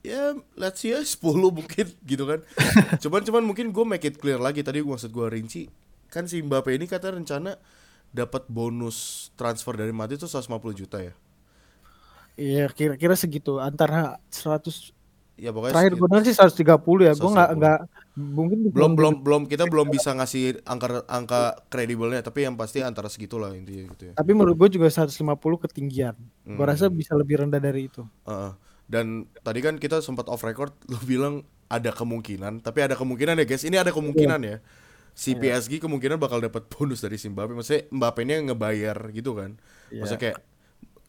[0.00, 2.40] ya let's see ya 10 mungkin gitu kan.
[2.98, 5.68] cuman cuman mungkin gue make it clear lagi tadi gua maksud gua rinci
[6.08, 7.54] kan si Mbappe ini kata rencana
[8.10, 11.14] dapat bonus transfer dari Madrid itu 150 juta ya.
[12.34, 14.96] Iya kira-kira segitu antara 100
[15.36, 17.60] Ya pokoknya terakhir gue dengar sih 130 ya gue nggak 130.
[17.60, 17.78] nggak
[18.18, 23.08] mungkin belum belum belum kita belum bisa ngasih angka angka kredibelnya tapi yang pasti antara
[23.08, 24.14] segitulah intinya gitu ya.
[24.14, 25.16] tapi menurut gue juga 150
[25.64, 26.12] ketinggian
[26.44, 26.60] gue Hmm.
[26.60, 28.52] rasa bisa lebih rendah dari itu Heeh.
[28.90, 29.06] Dan
[29.40, 31.34] tadi kan kita sempat off record lu bilang
[31.66, 34.58] ada kemungkinan tapi ada kemungkinan ya guys ini ada kemungkinan ya
[35.12, 35.62] si Iya.
[35.62, 39.54] PSG kemungkinan bakal dapat bonus dari si Mbappe maksudnya Mbappe nya ngebayar gitu kan
[39.88, 40.02] Iya.
[40.02, 40.38] maksudnya kayak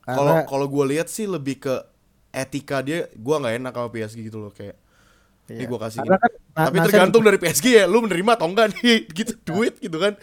[0.02, 1.74] Karena- kalau kalau gue lihat sih lebih ke
[2.32, 4.78] etika dia gua nggak enak sama PSG gitu loh kayak
[5.48, 5.68] ini Iya.
[5.68, 6.20] gua kasih kan
[6.54, 10.14] tapi tergantung dari PSG ya lu menerima atau enggak nih gitu duit gitu kan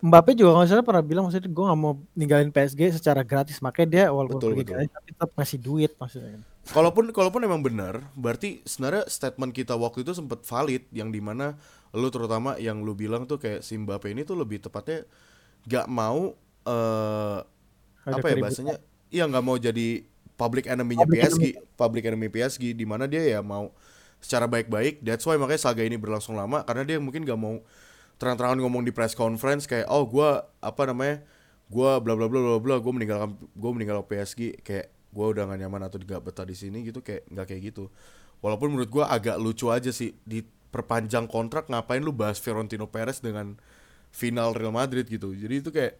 [0.00, 3.88] Mbappe juga nggak salah pernah bilang maksudnya gue nggak mau ninggalin PSG secara gratis makanya
[3.88, 4.72] dia walaupun Betul, pergi betul.
[4.74, 6.38] gratis tapi tetap ngasih duit maksudnya.
[6.64, 11.60] Kalaupun kalaupun emang benar, berarti sebenarnya statement kita waktu itu sempat valid yang di mana
[11.92, 15.04] lu terutama yang lu bilang tuh kayak si Mbappe ini tuh lebih tepatnya
[15.68, 16.34] gak mau
[18.04, 18.40] Ada apa ya keributan.
[18.40, 18.76] bahasanya?
[19.12, 19.88] Iya nggak mau jadi
[20.34, 21.42] public enemy-nya Public PSG,
[21.78, 23.70] public enemy PSG di mana dia ya mau
[24.20, 25.04] secara baik-baik.
[25.04, 27.60] That's why makanya saga ini berlangsung lama karena dia mungkin gak mau
[28.18, 31.22] terang-terangan ngomong di press conference kayak oh gua apa namanya
[31.68, 35.60] gua bla bla bla bla bla gue meninggalkan gue meninggal PSG kayak gua udah gak
[35.62, 37.86] nyaman atau gak betah di sini gitu kayak nggak kayak gitu.
[38.42, 43.22] Walaupun menurut gua agak lucu aja sih di perpanjang kontrak ngapain lu bahas Fiorentino Perez
[43.22, 43.54] dengan
[44.10, 45.30] final Real Madrid gitu.
[45.30, 45.94] Jadi itu kayak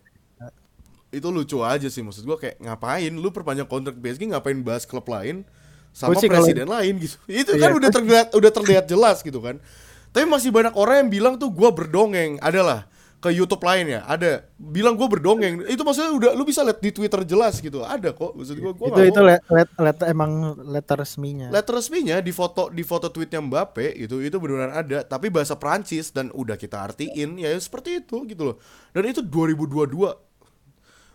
[1.15, 5.07] itu lucu aja sih maksud gua kayak ngapain lu perpanjang kontrak PSG ngapain bahas klub
[5.07, 5.47] lain
[5.95, 7.17] sama Gua sih kalau- presiden lain gitu.
[7.47, 9.63] Itu Iya, kan udah terlihat udah terlihat jelas gitu kan.
[10.11, 12.43] Tapi masih banyak orang yang bilang tuh gua berdongeng.
[12.43, 12.91] Adalah
[13.25, 14.01] ke YouTube lain ya?
[14.05, 14.45] Ada.
[14.61, 15.65] Bilang gua berdongeng.
[15.65, 17.81] Itu maksudnya udah lu bisa lihat di Twitter jelas gitu.
[17.81, 18.37] Ada kok.
[18.37, 21.49] Maksud gua gua itu itu let, let, let- emang letter resminya.
[21.49, 24.99] letter resminya di foto di foto tweetnya Mbappe itu itu benar-benar ada.
[25.09, 28.57] Tapi bahasa Prancis dan udah kita artiin ya seperti itu gitu loh.
[28.93, 29.89] Dan itu 2022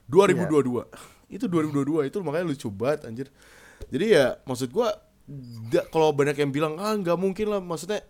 [0.09, 0.89] 2022
[1.29, 3.27] itu 2022 itu makanya lucu banget anjir.
[3.93, 4.97] Jadi ya maksud gua
[5.69, 7.61] da- kalau banyak yang bilang ah nggak mungkin lah.
[7.61, 8.01] Maksudnya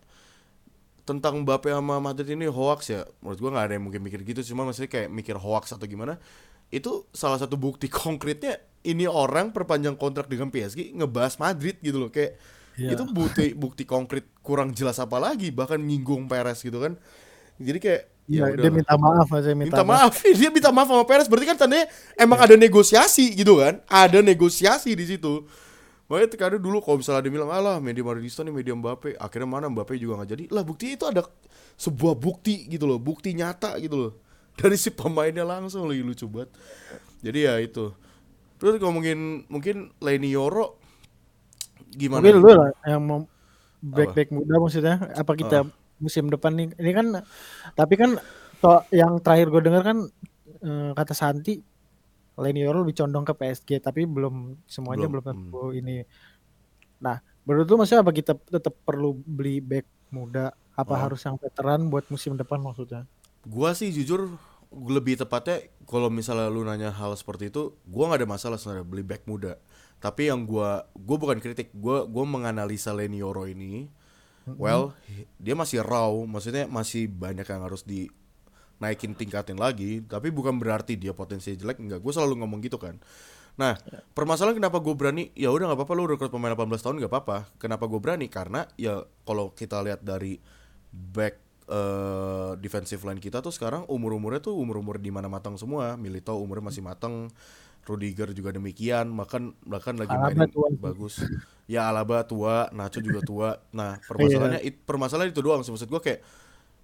[1.09, 3.01] tentang Mbappe sama Madrid ini hoax ya.
[3.25, 6.21] Menurut gua nggak ada yang mungkin mikir gitu cuma maksudnya kayak mikir hoax atau gimana.
[6.69, 12.13] Itu salah satu bukti konkretnya ini orang perpanjang kontrak dengan PSG ngebahas Madrid gitu loh.
[12.13, 12.37] Kayak
[12.79, 12.95] Iya.
[12.95, 16.95] itu bukti bukti konkret kurang jelas apa lagi bahkan nyinggung Perez gitu kan.
[17.59, 21.03] Jadi kayak Iya, ya dia minta maaf maksudnya minta, minta maaf dia minta maaf sama
[21.03, 21.25] Perez.
[21.25, 23.81] Berarti kan tandanya emang ada negosiasi gitu kan?
[23.89, 25.49] Ada negosiasi di situ
[26.09, 29.13] makanya kadang dulu kalau misalnya dia bilang alah media Madridista nih media Mbappe.
[29.21, 30.43] Akhirnya mana Mbappe juga nggak jadi.
[30.49, 31.21] Lah bukti itu ada
[31.77, 34.11] sebuah bukti gitu loh bukti nyata gitu loh.
[34.59, 36.49] Dari si pemainnya langsung lagi lucu banget.
[37.21, 37.93] Jadi ya itu.
[38.59, 40.81] Terus ngomongin mungkin Leni Yoro
[41.93, 43.23] gimana Mungkin lu lah yang mau
[43.79, 44.97] back back muda maksudnya.
[45.13, 45.69] Apa kita
[46.01, 46.73] musim depan nih?
[46.75, 47.07] Ini kan
[47.77, 48.17] tapi kan
[48.59, 49.97] to, yang terakhir gue dengar kan
[50.65, 51.68] eh, kata Santi
[52.39, 56.01] Leni Yoro lebih condong ke PSG tapi belum semuanya Belum, belum, tentu ini.
[57.03, 60.99] Nah, menurut lu maksudnya apa kita tetap perlu beli back muda apa Oh.
[60.99, 63.03] harus yang veteran buat musim depan maksudnya?
[63.43, 64.31] Gua sih jujur
[64.71, 69.03] lebih tepatnya kalau misalnya lu nanya hal seperti itu, gua nggak ada masalah sebenarnya beli
[69.03, 69.59] back muda.
[69.99, 73.91] Tapi yang gua gua bukan kritik, gua gua menganalisa Leni Yoro ini.
[74.49, 74.97] Well,
[75.37, 77.85] dia masih raw, maksudnya masih banyak yang harus
[78.79, 81.99] dinaikin tingkatin lagi, tapi bukan berarti dia potensi jelek enggak.
[81.99, 82.95] Gue selalu ngomong gitu kan.
[83.59, 83.75] Nah,
[84.15, 85.35] permasalahan kenapa gue berani?
[85.35, 87.37] Ya udah nggak apa-apa lu rekrut pemain 18 tahun nggak apa-apa.
[87.59, 88.31] Kenapa gue berani?
[88.31, 90.39] Karena ya kalau kita lihat dari
[90.89, 95.99] back eh defensive line kita tuh sekarang umur-umurnya tuh umur-umur di mana matang semua.
[95.99, 97.27] Milito umurnya masih matang.
[97.79, 101.25] Rudiger juga demikian, bahkan bahkan lagi Alaba mainin tua bagus.
[101.65, 103.49] Ya Alaba tua, Nacho juga tua.
[103.73, 106.21] Nah, permasalahannya it, permasalahan itu doang sih maksud gue kayak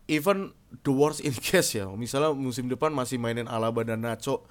[0.07, 1.89] even the worst in case ya.
[1.93, 4.45] Misalnya musim depan masih mainin Alaba dan Nacho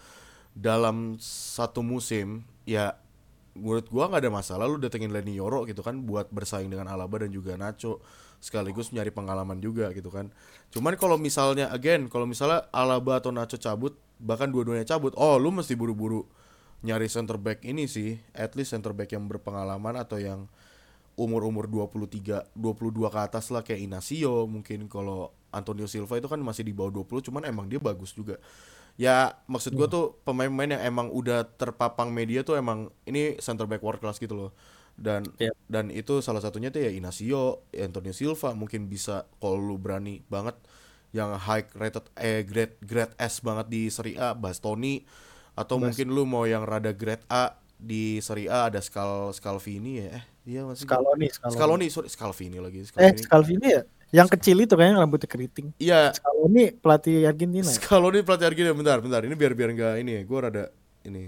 [0.54, 2.94] dalam satu musim, ya
[3.54, 7.22] menurut gua nggak ada masalah lu datengin Leni Yoro gitu kan buat bersaing dengan Alaba
[7.22, 8.02] dan juga Nacho
[8.42, 10.30] sekaligus nyari pengalaman juga gitu kan.
[10.74, 15.50] Cuman kalau misalnya again kalau misalnya Alaba atau Nacho cabut bahkan dua-duanya cabut, oh lu
[15.50, 16.26] mesti buru-buru
[16.84, 20.46] nyari center back ini sih, at least center back yang berpengalaman atau yang
[21.14, 26.66] umur-umur 23, 22 ke atas lah kayak Inacio mungkin kalau Antonio Silva itu kan masih
[26.66, 28.42] di bawah 20 cuman emang dia bagus juga.
[28.94, 33.82] Ya maksud gua tuh pemain-pemain yang emang udah terpapang media tuh emang ini center back
[33.82, 34.50] world class gitu loh.
[34.94, 35.54] Dan Yep.
[35.66, 40.54] dan itu salah satunya tuh ya Inacio, Antonio Silva mungkin bisa kalau lu berani banget
[41.14, 45.06] yang high rated eh grade grade S banget di Serie A Bastoni
[45.54, 50.08] atau mungkin lu mau yang rada grade A di Serie A ada Scal Scalvini ya
[50.18, 51.54] eh iya masih Scaloni, Scaloni.
[51.54, 53.82] Scaloni sorry Scalvini lagi Eh, Scalvini Scalvini ya?
[54.14, 55.66] Yang kecil itu kayaknya rambutnya keriting.
[55.76, 57.64] iya Scaloni pelatih Argentina.
[57.64, 57.74] ya?
[57.74, 60.64] Scaloni pelatih Argentina bentar bentar ini biar biar enggak ini ya gue rada
[61.02, 61.22] ini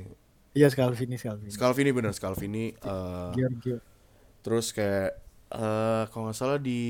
[0.52, 1.52] Iya, Scalvini, Scalvini.
[1.52, 3.76] Scalvini bener Scalvini eh, Giorgio.
[4.40, 6.81] terus kayak eh kalau nggak salah di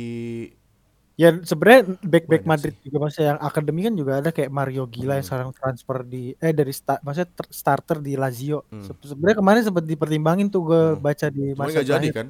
[1.16, 5.16] Ya sebenarnya back-back Banyak Madrid juga maksudnya yang akademi kan juga ada kayak Mario Gila
[5.16, 5.28] yang Hmm.
[5.32, 8.68] sekarang transfer di eh dari sta, maksudnya ter- starter di Lazio.
[8.68, 8.84] Hmm.
[8.84, 11.00] Se- Sebenarnya kemarin sempat dipertimbangin tuh gue Hmm.
[11.00, 12.28] baca di cuma masa jadi kan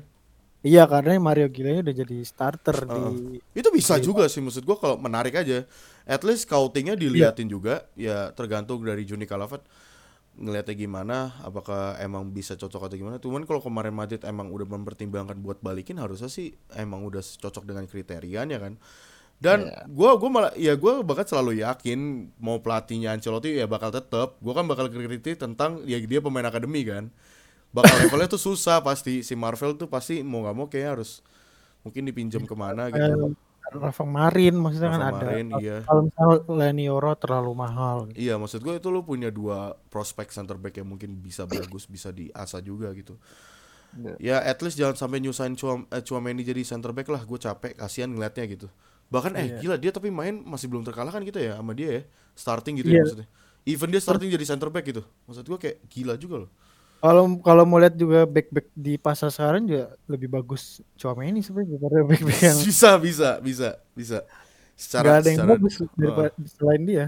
[0.62, 4.96] Iya karena Mario Gila udah jadi starter di itu bisa juga sih maksud gua kalau
[4.98, 5.62] menarik aja
[6.02, 9.62] at least scoutingnya diliatin juga ya tergantung dari Juni Kalavat
[10.36, 13.16] ngeliatnya gimana apakah emang bisa cocok atau gimana.
[13.16, 17.88] Cuman kalau kemarin Madrid emang udah mempertimbangkan buat balikin harusnya sih emang udah cocok dengan
[17.88, 18.76] kriterianya kan.
[19.36, 24.40] Dan gua gua malah ya gua bakal selalu yakin mau pelatihnya Ancelotti ya bakal tetap
[24.40, 27.12] gua kan bakal kritik tentang ya dia pemain akademi kan.
[27.72, 31.20] Bakal levelnya tuh susah pasti si Marvel tuh pasti mau nggak mau kayak harus
[31.84, 32.98] mungkin dipinjam ke mana gitu.
[32.98, 35.26] Eh, Rafa Marin maksudnya kan Rafa ada.
[35.26, 35.76] Marin, iya.
[35.82, 37.96] Kalau misalnya Leni Yoro terlalu mahal.
[38.08, 38.16] gitu.
[38.20, 42.08] Iya maksud gue itu lu punya dua prospek center back yang mungkin bisa bagus bisa
[42.08, 43.18] diasah juga gitu.
[44.18, 47.72] Ya at least jangan sampai nyusahin Chua, eh, Chouameni jadi center back lah gue capek
[47.74, 48.68] kasihan ngeliatnya gitu.
[49.08, 49.58] Bahkan eh Iya.
[49.58, 52.02] gila dia tapi main masih belum terkalahkan gitu ya sama dia ya.
[52.34, 53.02] Starting gitu ya Iya.
[53.02, 53.28] maksudnya.
[53.64, 55.00] Even dia starting jadi center back gitu.
[55.24, 56.50] Maksud gua kayak gila juga loh.
[57.06, 62.02] Kalau kalau mau lihat juga back-back di pasar sekarang juga lebih bagus Chouameni sebenarnya daripada
[62.02, 64.18] back-back yang Bisa bisa bisa bisa.
[64.74, 67.06] Secara ada yang secara bagus daripada selain dia.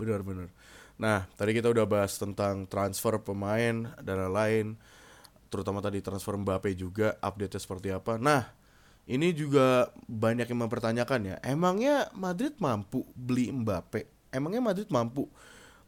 [0.00, 0.48] benar benar.
[0.96, 4.80] Nah, tadi kita udah bahas tentang transfer pemain dan lain-lain.
[5.52, 8.16] Terutama tadi transfer Mbappe juga update-nya seperti apa.
[8.16, 8.48] Nah,
[9.04, 11.36] ini juga banyak yang mempertanyakan ya.
[11.44, 14.32] Emangnya Madrid mampu beli Mbappe?
[14.32, 15.28] Emangnya Madrid mampu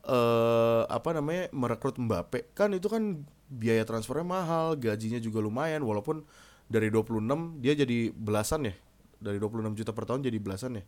[0.03, 2.51] eh apa namanya merekrut Mbappe?
[2.53, 6.27] Kan itu kan biaya transfernya mahal, gajinya juga lumayan walaupun
[6.67, 8.75] dari 26 dia jadi belasan ya.
[9.19, 10.85] Dari 26 juta per tahun jadi belasan ya.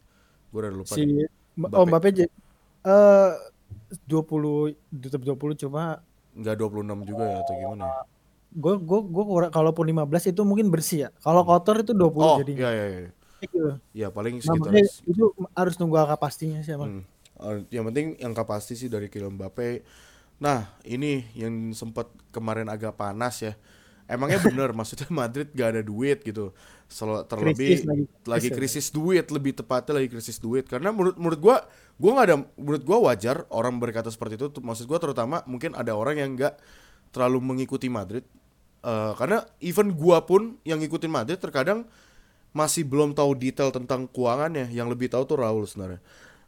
[0.51, 1.27] Gue udah lupa Si nih.
[1.71, 2.33] oh Mbappe j-
[2.83, 3.33] eh
[4.07, 6.03] 20 tetap 20 cuma
[6.35, 8.03] Enggak 26 juga ya atau gimana ya?
[8.55, 11.09] gue gue gue kurang kalaupun 15 itu mungkin bersih ya.
[11.23, 12.71] Kalau kotor itu 20 Oh, jadinya.
[12.71, 13.11] iya iya iya.
[13.39, 13.63] Gitu.
[13.93, 14.73] Ya paling Nah, sekitar
[15.05, 17.03] itu harus nunggu angka pastinya sih emang.
[17.03, 17.05] Hmm.
[17.71, 19.83] Yang penting angka pasti sih dari Kylian Mbappe.
[20.43, 23.55] Nah, ini yang sempat kemarin agak panas ya.
[24.07, 26.53] Emangnya bener maksudnya Madrid gak ada duit gitu.
[26.91, 28.05] Sel- terlebih Krisis lagi.
[28.29, 28.93] lagi Krisis.
[28.95, 31.57] duit, lebih tepatnya lagi krisis duit karena menurut menurut gua
[31.97, 34.47] gua nggak ada menurut gua wajar orang berkata seperti itu.
[34.61, 36.55] Maksud gua terutama mungkin ada orang yang nggak
[37.11, 38.23] terlalu mengikuti Madrid.
[38.85, 41.89] Eh, karena even gua pun yang ngikutin Madrid terkadang
[42.55, 44.71] masih belum tahu detail tentang keuangannya.
[44.71, 46.01] Yang lebih tahu tuh Raul sebenarnya.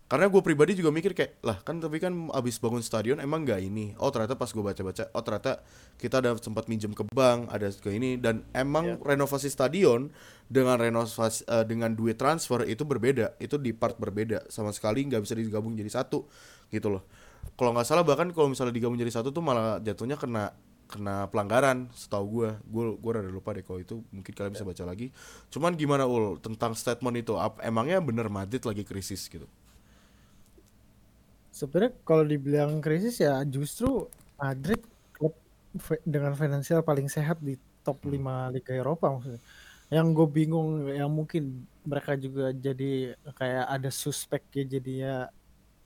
[0.06, 3.58] Karena gue pribadi juga mikir kayak lah kan tapi kan abis bangun stadion emang nggak
[3.58, 3.90] ini.
[3.98, 5.66] Oh ternyata pas gue baca-baca, oh ternyata
[5.98, 10.14] kita ada sempat minjem ke bank, ada ke ini dan emang renovasi stadion
[10.46, 14.46] dengan renovasi eh, dengan duit transfer itu berbeda, itu di part berbeda.
[14.46, 16.22] Sama sekali nggak bisa digabung jadi satu
[16.70, 17.02] gitu loh.
[17.58, 20.54] Kalau nggak salah bahkan kalau misalnya digabung jadi satu tuh malah jatuhnya kena
[20.86, 24.06] kena pelanggaran setahu gue gue gue rada lupa deh kalau itu.
[24.14, 25.10] Mungkin kalian bisa baca lagi.
[25.50, 27.34] Cuman gimana ul tentang statement itu?
[27.34, 29.50] Ap- emangnya bener Madrid lagi krisis gitu
[31.56, 34.04] Sebenarnya kalau dibilang krisis ya justru
[34.36, 35.32] Madrid klub
[36.04, 38.12] dengan finansial paling sehat di top 5
[38.52, 39.40] Liga Eropa maksudnya.
[39.88, 45.14] Yang gue bingung yang mungkin mereka juga jadi kayak ada suspek ya jadinya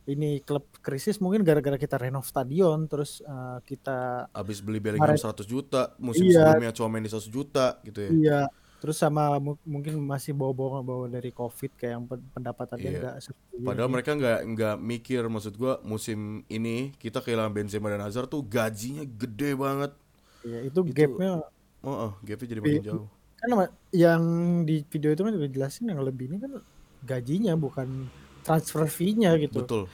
[0.09, 5.37] ini klub krisis mungkin gara-gara kita renov stadion terus eh, kita abis beli Bellingham Kemarin-
[5.39, 6.35] 100 juta musim Iya.
[6.51, 8.41] sebelumnya Chouameni 100 juta gitu ya iya
[8.81, 12.97] terus sama mu- mungkin masih bawa-bawa bawa dari covid kayak yang pen- pendapatannya Iya.
[12.97, 13.95] enggak seperti Padahal ini.
[13.95, 19.05] mereka nggak nggak mikir maksud gua musim ini kita kehilangan Benzema dan Hazard tuh gajinya
[19.05, 19.93] gede banget.
[20.41, 21.45] Iya, itu Itu- gapnya
[21.81, 22.89] Oh, oh gapnya jadi makin Iya.
[22.91, 23.09] jauh.
[23.37, 23.49] kan
[23.91, 24.23] yang
[24.65, 26.53] di video itu kan juga jelasin yang lebih ini kan
[27.03, 28.09] gajinya bukan
[28.41, 29.61] transfer fee-nya gitu.
[29.61, 29.89] Betul.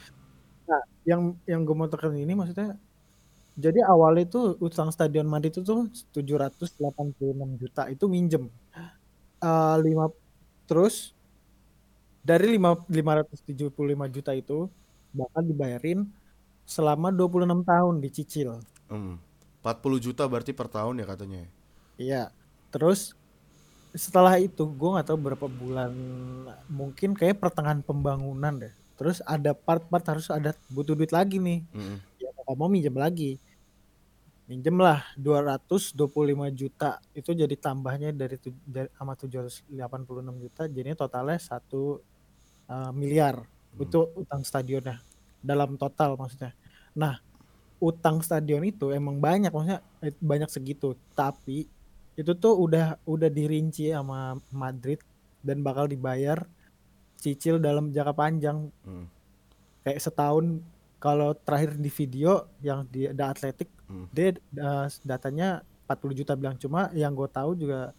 [0.63, 2.75] Nah, yang yang gue mau tekan ini maksudnya
[3.57, 8.53] jadi awalnya itu utang Stadion Madrid itu tuh 786 juta itu minjem.
[9.41, 10.13] Eh, lima
[10.69, 11.17] terus
[12.21, 14.69] dari lima 575 juta itu
[15.09, 16.05] bakal dibayarin
[16.69, 18.49] selama 26 tahun dicicil.
[18.91, 19.17] Hmm.
[19.65, 21.41] 40 juta berarti per tahun ya katanya.
[21.97, 22.23] Iya.
[22.69, 23.17] Terus
[23.97, 25.91] setelah itu gue nggak tahu berapa bulan
[26.69, 28.73] mungkin kayak pertengahan pembangunan deh.
[28.97, 31.65] Terus ada part-part harus ada butuh duit lagi nih.
[31.73, 31.97] Mm-mm.
[32.21, 33.41] Ya mau nggak mau minjem lagi.
[34.47, 37.03] Minjem lah 225 juta.
[37.11, 39.67] Itu jadi tambahnya dari, tu- dari sama 786
[40.39, 40.63] juta.
[40.71, 41.99] Jadinya totalnya satu
[42.71, 43.43] eh, miliar.
[43.75, 45.03] Itu utang stadionnya.
[45.43, 46.55] Dalam total maksudnya.
[46.95, 47.19] Nah
[47.83, 49.51] utang stadion itu emang banyak.
[49.51, 50.95] Maksudnya eh, banyak segitu.
[51.11, 51.67] Tapi
[52.15, 55.03] itu tuh udah udah dirinci sama Madrid
[55.43, 56.47] dan bakal dibayar
[57.19, 58.71] cicil dalam jangka panjang.
[58.87, 59.11] Hmm.
[59.83, 60.63] kayak setahun.
[60.97, 64.07] Kalau terakhir di video yang di The Athletic Hmm.
[64.09, 65.47] dia uh, datanya
[65.85, 67.95] 40 juta bilang cuma yang gue tahu juga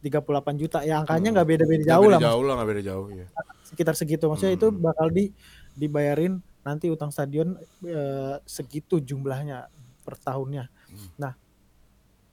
[0.00, 0.16] 38
[0.56, 1.34] juta ya angkanya Hmm.
[1.34, 3.26] nggak beda-beda Nggak jauh beda lah jauh lah nggak beda jauh ya.
[3.62, 4.80] sekitar segitu maksudnya itu Hmm.
[4.80, 5.24] bakal di
[5.72, 9.68] dibayarin nanti utang stadion eh, segitu jumlahnya
[10.00, 11.08] per tahunnya Hmm.
[11.16, 11.32] nah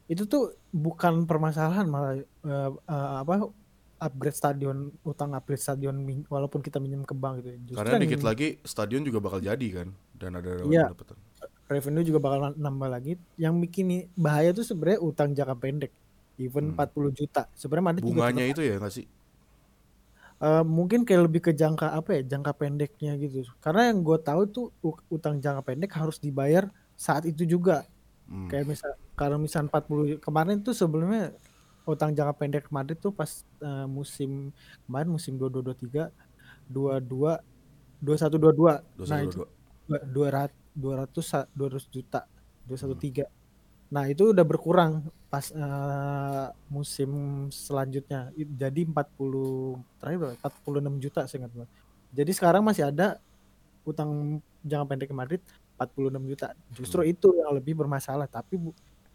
[0.06, 2.24] itu tuh bukan permasalahan malah eh,
[2.70, 2.70] eh,
[3.18, 3.48] apa
[4.00, 5.96] upgrade stadion utang upgrade stadion
[6.28, 9.68] walaupun kita minjem ke bank gitu Justru Karena yang dikit lagi stadion juga bakal jadi
[9.74, 10.92] kan dan ada Iya.
[10.92, 11.18] pendapatan.
[11.66, 15.92] Revenue juga bakal nambah lagi yang bikin bahaya tuh sebenarnya utang jangka pendek
[16.36, 16.76] even Hmm.
[16.76, 19.06] 40 juta sebenarnya juga Bunganya itu ya nggak sih?
[20.38, 24.42] Eh, mungkin kayak lebih ke jangka apa ya jangka pendeknya gitu karena yang gue tahu
[24.46, 24.66] tuh
[25.08, 27.88] utang jangka pendek harus dibayar saat itu juga
[28.24, 28.48] Hmm.
[28.48, 31.32] kayak misal kalau misal 40 kemarin tuh sebelumnya
[31.84, 33.28] utang jangka pendek Madrid tuh pas
[33.60, 34.52] eh, musim
[34.84, 36.12] kemarin musim 2223
[36.68, 37.40] 22
[38.00, 38.74] 2122 Dua
[39.06, 39.48] nah satu itu dua.
[39.88, 42.26] dua- 200 200 sa- 200 juta
[42.68, 43.44] 213
[43.94, 48.34] Nah, itu udah berkurang pas uh, musim selanjutnya.
[48.34, 50.36] Jadi 40 terakhir berapa?
[50.42, 51.68] 46 juta seingat gue.
[52.10, 53.22] Jadi sekarang masih ada
[53.86, 55.42] utang jangka pendek ke Madrid
[55.78, 56.48] 46 juta.
[56.74, 57.14] Justru hmm.
[57.14, 58.74] itu yang lebih bermasalah, tapi bu,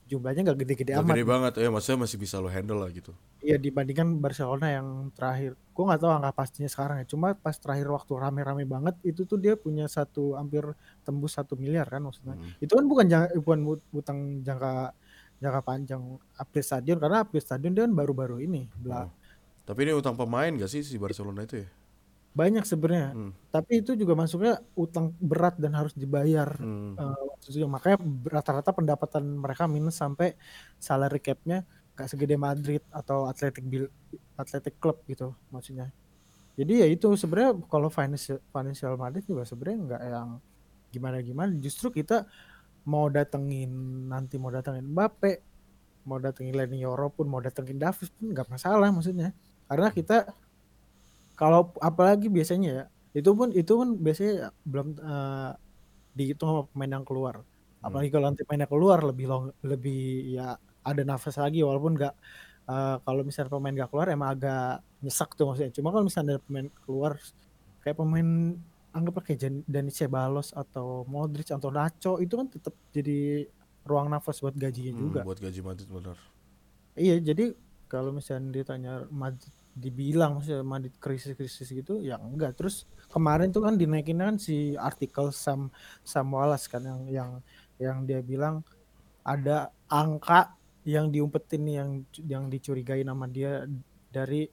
[0.09, 1.15] jumlahnya nggak gede-gede amat.
[1.15, 3.13] Gede banget ya, maksudnya masih bisa lo handle lah gitu.
[3.45, 5.55] Iya dibandingkan Barcelona yang terakhir.
[5.77, 7.07] Gue nggak tahu angka pastinya sekarang ya.
[7.07, 10.65] Cuma pas terakhir waktu rame-rame banget itu tuh dia punya satu hampir
[11.05, 12.35] tembus satu miliar kan maksudnya.
[12.35, 12.57] Hmm.
[12.59, 13.61] Itu kan bukan jangka, bukan
[13.93, 14.97] utang jangka
[15.39, 16.03] jangka panjang
[16.35, 18.67] update stadion karena update stadion dia kan baru-baru ini.
[18.83, 19.13] Hmm.
[19.69, 21.69] Tapi ini utang pemain gak sih si Barcelona itu ya?
[22.39, 23.11] Banyak sebenarnya.
[23.19, 23.35] Hmm.
[23.51, 26.55] Tapi itu juga masuknya utang berat dan harus dibayar.
[26.55, 26.95] Hmm.
[26.95, 27.99] Uh, makanya
[28.31, 30.39] rata-rata pendapatan mereka minus sampai
[30.79, 31.67] salary cap-nya
[31.99, 33.91] gak segede Madrid atau Athletic Bil
[34.39, 35.91] Athletic Club gitu maksudnya.
[36.55, 40.29] Jadi ya itu sebenarnya kalau financial financial Madrid juga sebenarnya nggak yang
[40.95, 41.51] gimana-gimana.
[41.59, 42.27] Justru kita
[42.87, 43.71] mau datengin
[44.07, 45.43] nanti mau datengin Mbappe,
[46.07, 49.35] mau datengin Lenny Yoro pun, mau datengin Davis pun nggak masalah maksudnya.
[49.67, 50.31] Karena kita
[51.39, 52.85] kalau apalagi biasanya ya
[53.15, 55.55] itu pun itu pun biasanya belum uh,
[56.19, 57.47] dihitung sama pemain yang keluar.
[57.79, 57.95] Hmm.
[57.95, 62.11] apalagi kalau nanti pemainnya keluar lebih long lebih ya ada nafas lagi walaupun nggak
[62.67, 65.71] uh, kalau misalnya pemain nggak keluar emang agak nyesak tuh maksudnya.
[65.71, 67.13] Cuma kalau misalnya ada pemain keluar
[67.87, 68.29] kayak pemain
[68.91, 73.47] anggap kayak Dani Cebalos atau Modric atau Nacho itu kan tetap jadi
[73.87, 75.21] ruang nafas buat gajinya hmm, juga.
[75.23, 76.19] buat gaji Madrid benar.
[76.99, 77.55] Iya jadi
[77.87, 82.59] kalau misalnya ditanya Madrid dibilang maksudnya Madrid krisis-krisis gitu ya enggak.
[82.59, 85.71] Terus kemarin tuh kan dinaikin kan si artikel Sam
[86.03, 87.31] Sam Wallace kan yang yang
[87.79, 88.67] yang dia bilang
[89.23, 91.91] ada angka yang diumpetin yang
[92.27, 93.65] yang dicurigai nama dia
[94.11, 94.51] dari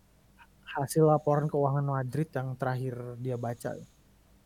[0.77, 3.73] hasil laporan keuangan Madrid yang terakhir dia baca.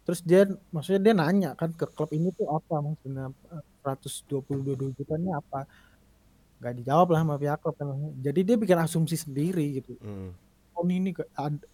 [0.07, 3.29] Terus dia maksudnya dia nanya kan ke klub ini tuh apa maksudnya
[3.83, 5.67] 122 juta ini apa?
[6.59, 7.87] Nggak dijawab lah sama pihak klub kan
[8.21, 9.93] jadi dia bikin asumsi sendiri gitu.
[9.99, 10.48] Hmm
[10.79, 11.11] tahun ini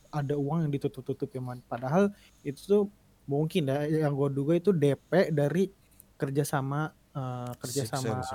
[0.09, 1.61] ada uang yang ditutup-tutup ya man.
[1.69, 2.09] Padahal
[2.41, 2.83] itu tuh
[3.29, 5.69] mungkin ya yang gue duga itu DP dari
[6.17, 8.25] kerjasama uh, kerjasama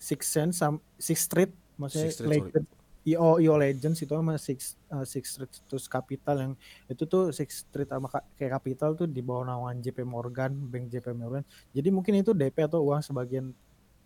[0.00, 2.66] Six Sense, sama Six Street maksudnya Six Street, Legend,
[3.04, 6.52] IO IO Legends itu sama Six uh, Six Street terus Capital yang
[6.88, 8.08] itu tuh Six Street sama
[8.40, 11.44] kayak Capital tuh di bawah naungan JP Morgan, Bank JP Morgan.
[11.76, 13.52] Jadi mungkin itu DP atau uang sebagian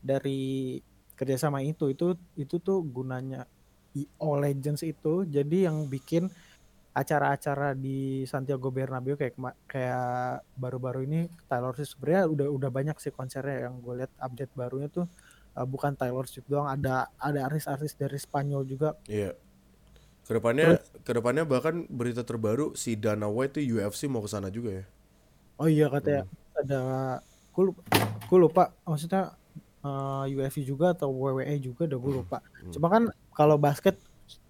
[0.03, 0.83] dari
[1.17, 3.49] kerjasama itu itu itu tuh gunanya
[3.97, 6.29] IO Legends itu jadi yang bikin
[6.97, 9.37] acara-acara di Santiago Bernabeu kayak
[9.69, 14.53] kayak baru-baru ini Taylor Swift sebenarnya udah udah banyak sih konsernya yang gue lihat update
[14.57, 15.05] barunya tuh
[15.61, 18.97] uh, bukan Taylor Swift doang ada ada artis-artis dari Spanyol juga.
[19.05, 19.37] Iya.
[20.25, 24.33] Ke depannya Terus, ke depannya bahkan berita terbaru si Dana White tuh UFC mau ke
[24.33, 24.85] sana juga ya.
[25.61, 26.61] Oh iya katanya hmm.
[26.65, 26.81] ada
[27.53, 27.81] gue lupa,
[28.25, 29.37] gue lupa maksudnya
[29.85, 32.39] uh, UFC juga atau WWE juga udah gue lupa.
[32.41, 32.73] Hmm.
[32.73, 33.03] Cuma kan
[33.37, 34.01] kalau basket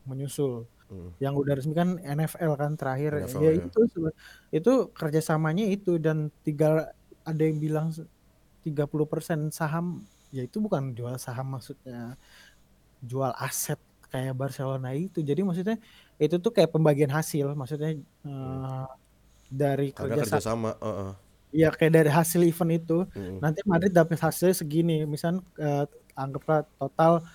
[0.07, 0.71] menyusul.
[0.87, 1.11] Hmm.
[1.19, 3.27] Yang udah resmi kan NFL kan terakhir.
[3.27, 3.81] NFL, ya, ya itu
[4.55, 6.95] itu kerjasamanya itu dan tiga
[7.27, 7.91] ada yang bilang
[8.63, 12.15] 30% saham ya itu bukan jual saham maksudnya
[13.03, 13.83] jual aset
[14.15, 15.27] kayak Barcelona itu.
[15.27, 15.77] Jadi maksudnya
[16.23, 18.31] itu tuh kayak pembagian hasil maksudnya hmm.
[18.31, 18.87] uh,
[19.51, 20.79] dari kerja kerjasama.
[20.79, 21.13] Uh -uh.
[21.51, 23.43] Iya kayak dari hasil event itu hmm.
[23.43, 25.03] nanti Madrid dapat hasilnya segini.
[25.03, 25.85] Misal uh,
[26.15, 27.27] anggaplah total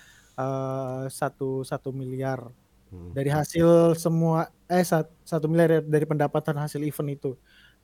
[0.41, 2.41] Eh, satu satu miliar
[2.89, 3.13] hmm.
[3.13, 4.81] dari hasil semua eh
[5.21, 7.31] satu miliar dari pendapatan hasil event itu.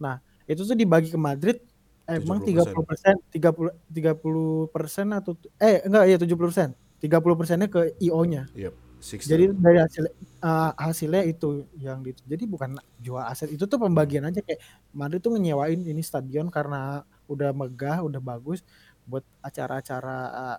[0.02, 0.18] Nah
[0.50, 1.62] itu tuh dibagi ke Madrid
[2.10, 6.50] emang tiga puluh persen tiga puluh tiga puluh persen atau eh enggak ya tujuh puluh
[6.50, 8.50] persen tiga puluh persennya ke IO-nya.
[8.58, 8.74] Yep.
[8.98, 10.10] Jadi dari hasil
[10.42, 12.24] uh, hasilnya itu yang itu.
[12.26, 14.58] Jadi bukan jual aset itu tuh pembagian aja kayak
[14.96, 18.66] Madrid tuh nyewain ini stadion karena udah megah, udah bagus
[19.06, 20.58] buat acara-acara uh,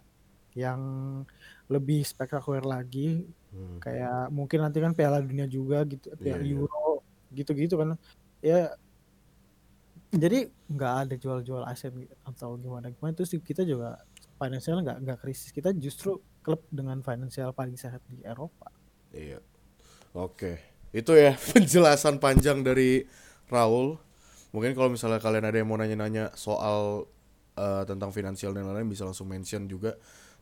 [0.55, 0.81] yang
[1.69, 3.29] lebih spektakuler lagi.
[3.49, 3.81] Hmm.
[3.81, 6.57] kayak mungkin nanti kan Piala Dunia juga gitu Piala yeah, iya.
[6.61, 7.01] Euro
[7.33, 7.97] gitu-gitu kan.
[8.45, 8.77] Ya
[10.13, 11.93] jadi nggak ada jual-jual aset
[12.29, 14.05] atau gimana gimana itu sih kita juga
[14.37, 15.49] finansial nggak nggak krisis.
[15.49, 18.69] Kita justru klub dengan finansial paling sehat di Eropa.
[19.13, 19.41] Iya.
[20.13, 20.61] Oke.
[20.93, 23.05] Itu ya penjelasan panjang dari
[23.49, 23.97] Raul.
[24.53, 27.05] Mungkin kalau misalnya kalian ada yang mau nanya-nanya soal
[27.57, 29.97] uh, tentang finansial dan lain-lain bisa langsung mention juga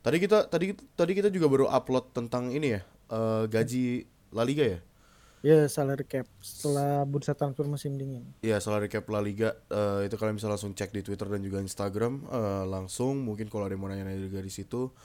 [0.07, 2.81] Tadi kita tadi tadi kita juga baru upload tentang ini ya
[3.11, 4.79] uh, gaji La Liga ya.
[5.43, 8.23] Ya salary cap setelah bursa transfer musim dingin.
[8.39, 11.59] Iya salary cap La Liga uh, itu kalian bisa langsung cek di Twitter dan juga
[11.59, 14.95] Instagram uh, langsung mungkin kalau ada yang mau juga di situ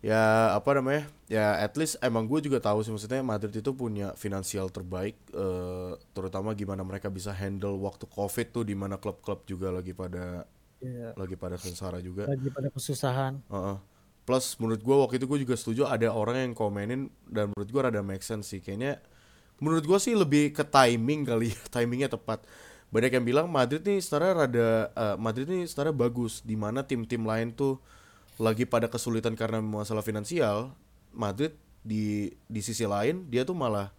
[0.00, 4.16] ya apa namanya ya at least emang gue juga tahu sih maksudnya Madrid itu punya
[4.16, 9.68] finansial terbaik uh, terutama gimana mereka bisa handle waktu covid tuh di mana klub-klub juga
[9.68, 10.48] lagi pada
[10.80, 11.12] yeah.
[11.20, 13.76] lagi pada sengsara juga lagi pada kesusahan uh -uh.
[14.30, 17.80] Plus menurut gue waktu itu gue juga setuju ada orang yang komenin dan menurut gue
[17.82, 18.62] rada make sense sih.
[18.62, 19.02] Kayaknya
[19.58, 22.46] menurut gue sih lebih ke timing kali ya timingnya tepat.
[22.94, 26.46] Banyak yang bilang Madrid nih sebenarnya rada uh, Madrid nih sebenarnya bagus.
[26.46, 27.82] Di mana tim-tim lain tuh
[28.38, 30.78] lagi pada kesulitan karena masalah finansial
[31.10, 33.90] Madrid di di sisi lain dia tuh malah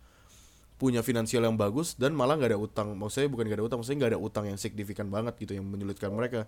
[0.80, 2.96] punya finansial yang bagus dan malah nggak ada utang.
[2.96, 6.08] Maksudnya bukan nggak ada utang maksudnya nggak ada utang yang signifikan banget gitu yang menyulitkan
[6.16, 6.48] mereka.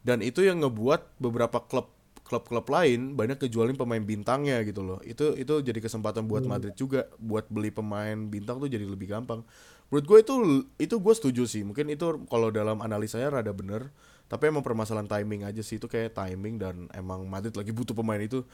[0.00, 1.97] Dan itu yang ngebuat beberapa klub
[2.28, 5.00] klub-klub lain banyak kejualin pemain bintangnya gitu loh.
[5.00, 7.08] Itu itu jadi kesempatan buat Madrid juga.
[7.16, 9.40] Buat beli pemain bintang tuh jadi lebih gampang.
[9.88, 10.34] Menurut gue itu
[10.76, 11.64] itu gue setuju sih.
[11.64, 13.88] Mungkin itu kalau dalam analisanya rada bener.
[14.28, 15.80] Tapi emang permasalahan timing aja sih.
[15.80, 18.44] Itu kayak timing dan emang Madrid lagi butuh pemain itu.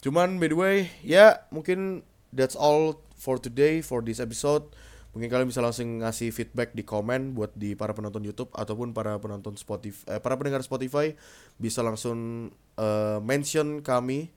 [0.00, 2.00] Cuman by the way ya mungkin
[2.32, 4.64] that's all for today for this episode.
[5.12, 9.20] Mungkin kalian bisa langsung ngasih feedback di komen buat di para penonton YouTube ataupun para
[9.20, 11.12] penonton Spotify, eh, para pendengar Spotify.
[11.60, 14.30] Bisa langsung uh, mention kami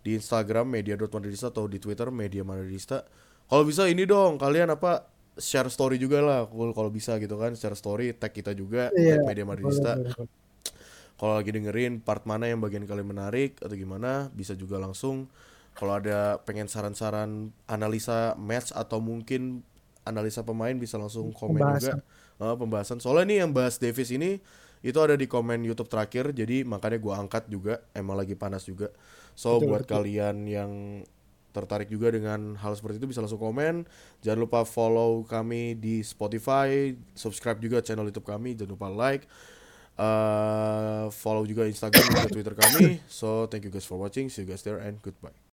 [0.00, 3.04] di Instagram media.madridista atau di Twitter media madridista.
[3.50, 5.04] Kalau bisa ini dong kalian apa
[5.36, 9.44] share story juga lah kalau bisa gitu kan share story tag kita juga yeah, media
[9.44, 10.00] madridista.
[11.20, 15.28] Kalau lagi dengerin part mana yang bagian kalian menarik atau gimana bisa juga langsung
[15.76, 19.60] kalau ada pengen saran-saran analisa match atau mungkin
[20.08, 22.00] analisa pemain bisa langsung komen pembahasan.
[22.00, 22.98] juga uh, pembahasan.
[23.04, 24.40] Soalnya nih yang bahas Davis ini
[24.80, 27.84] itu ada di komen YouTube terakhir, jadi makanya gue angkat juga.
[27.92, 28.88] Emang lagi panas juga.
[29.36, 29.94] So betul, buat betul.
[30.00, 30.72] kalian yang
[31.50, 33.84] tertarik juga dengan hal seperti itu bisa langsung komen.
[34.22, 39.26] Jangan lupa follow kami di Spotify, subscribe juga channel YouTube kami, jangan lupa like.
[40.00, 43.04] Uh, follow juga Instagram dan Twitter kami.
[43.04, 44.32] So thank you guys for watching.
[44.32, 45.40] See you guys there and goodbye.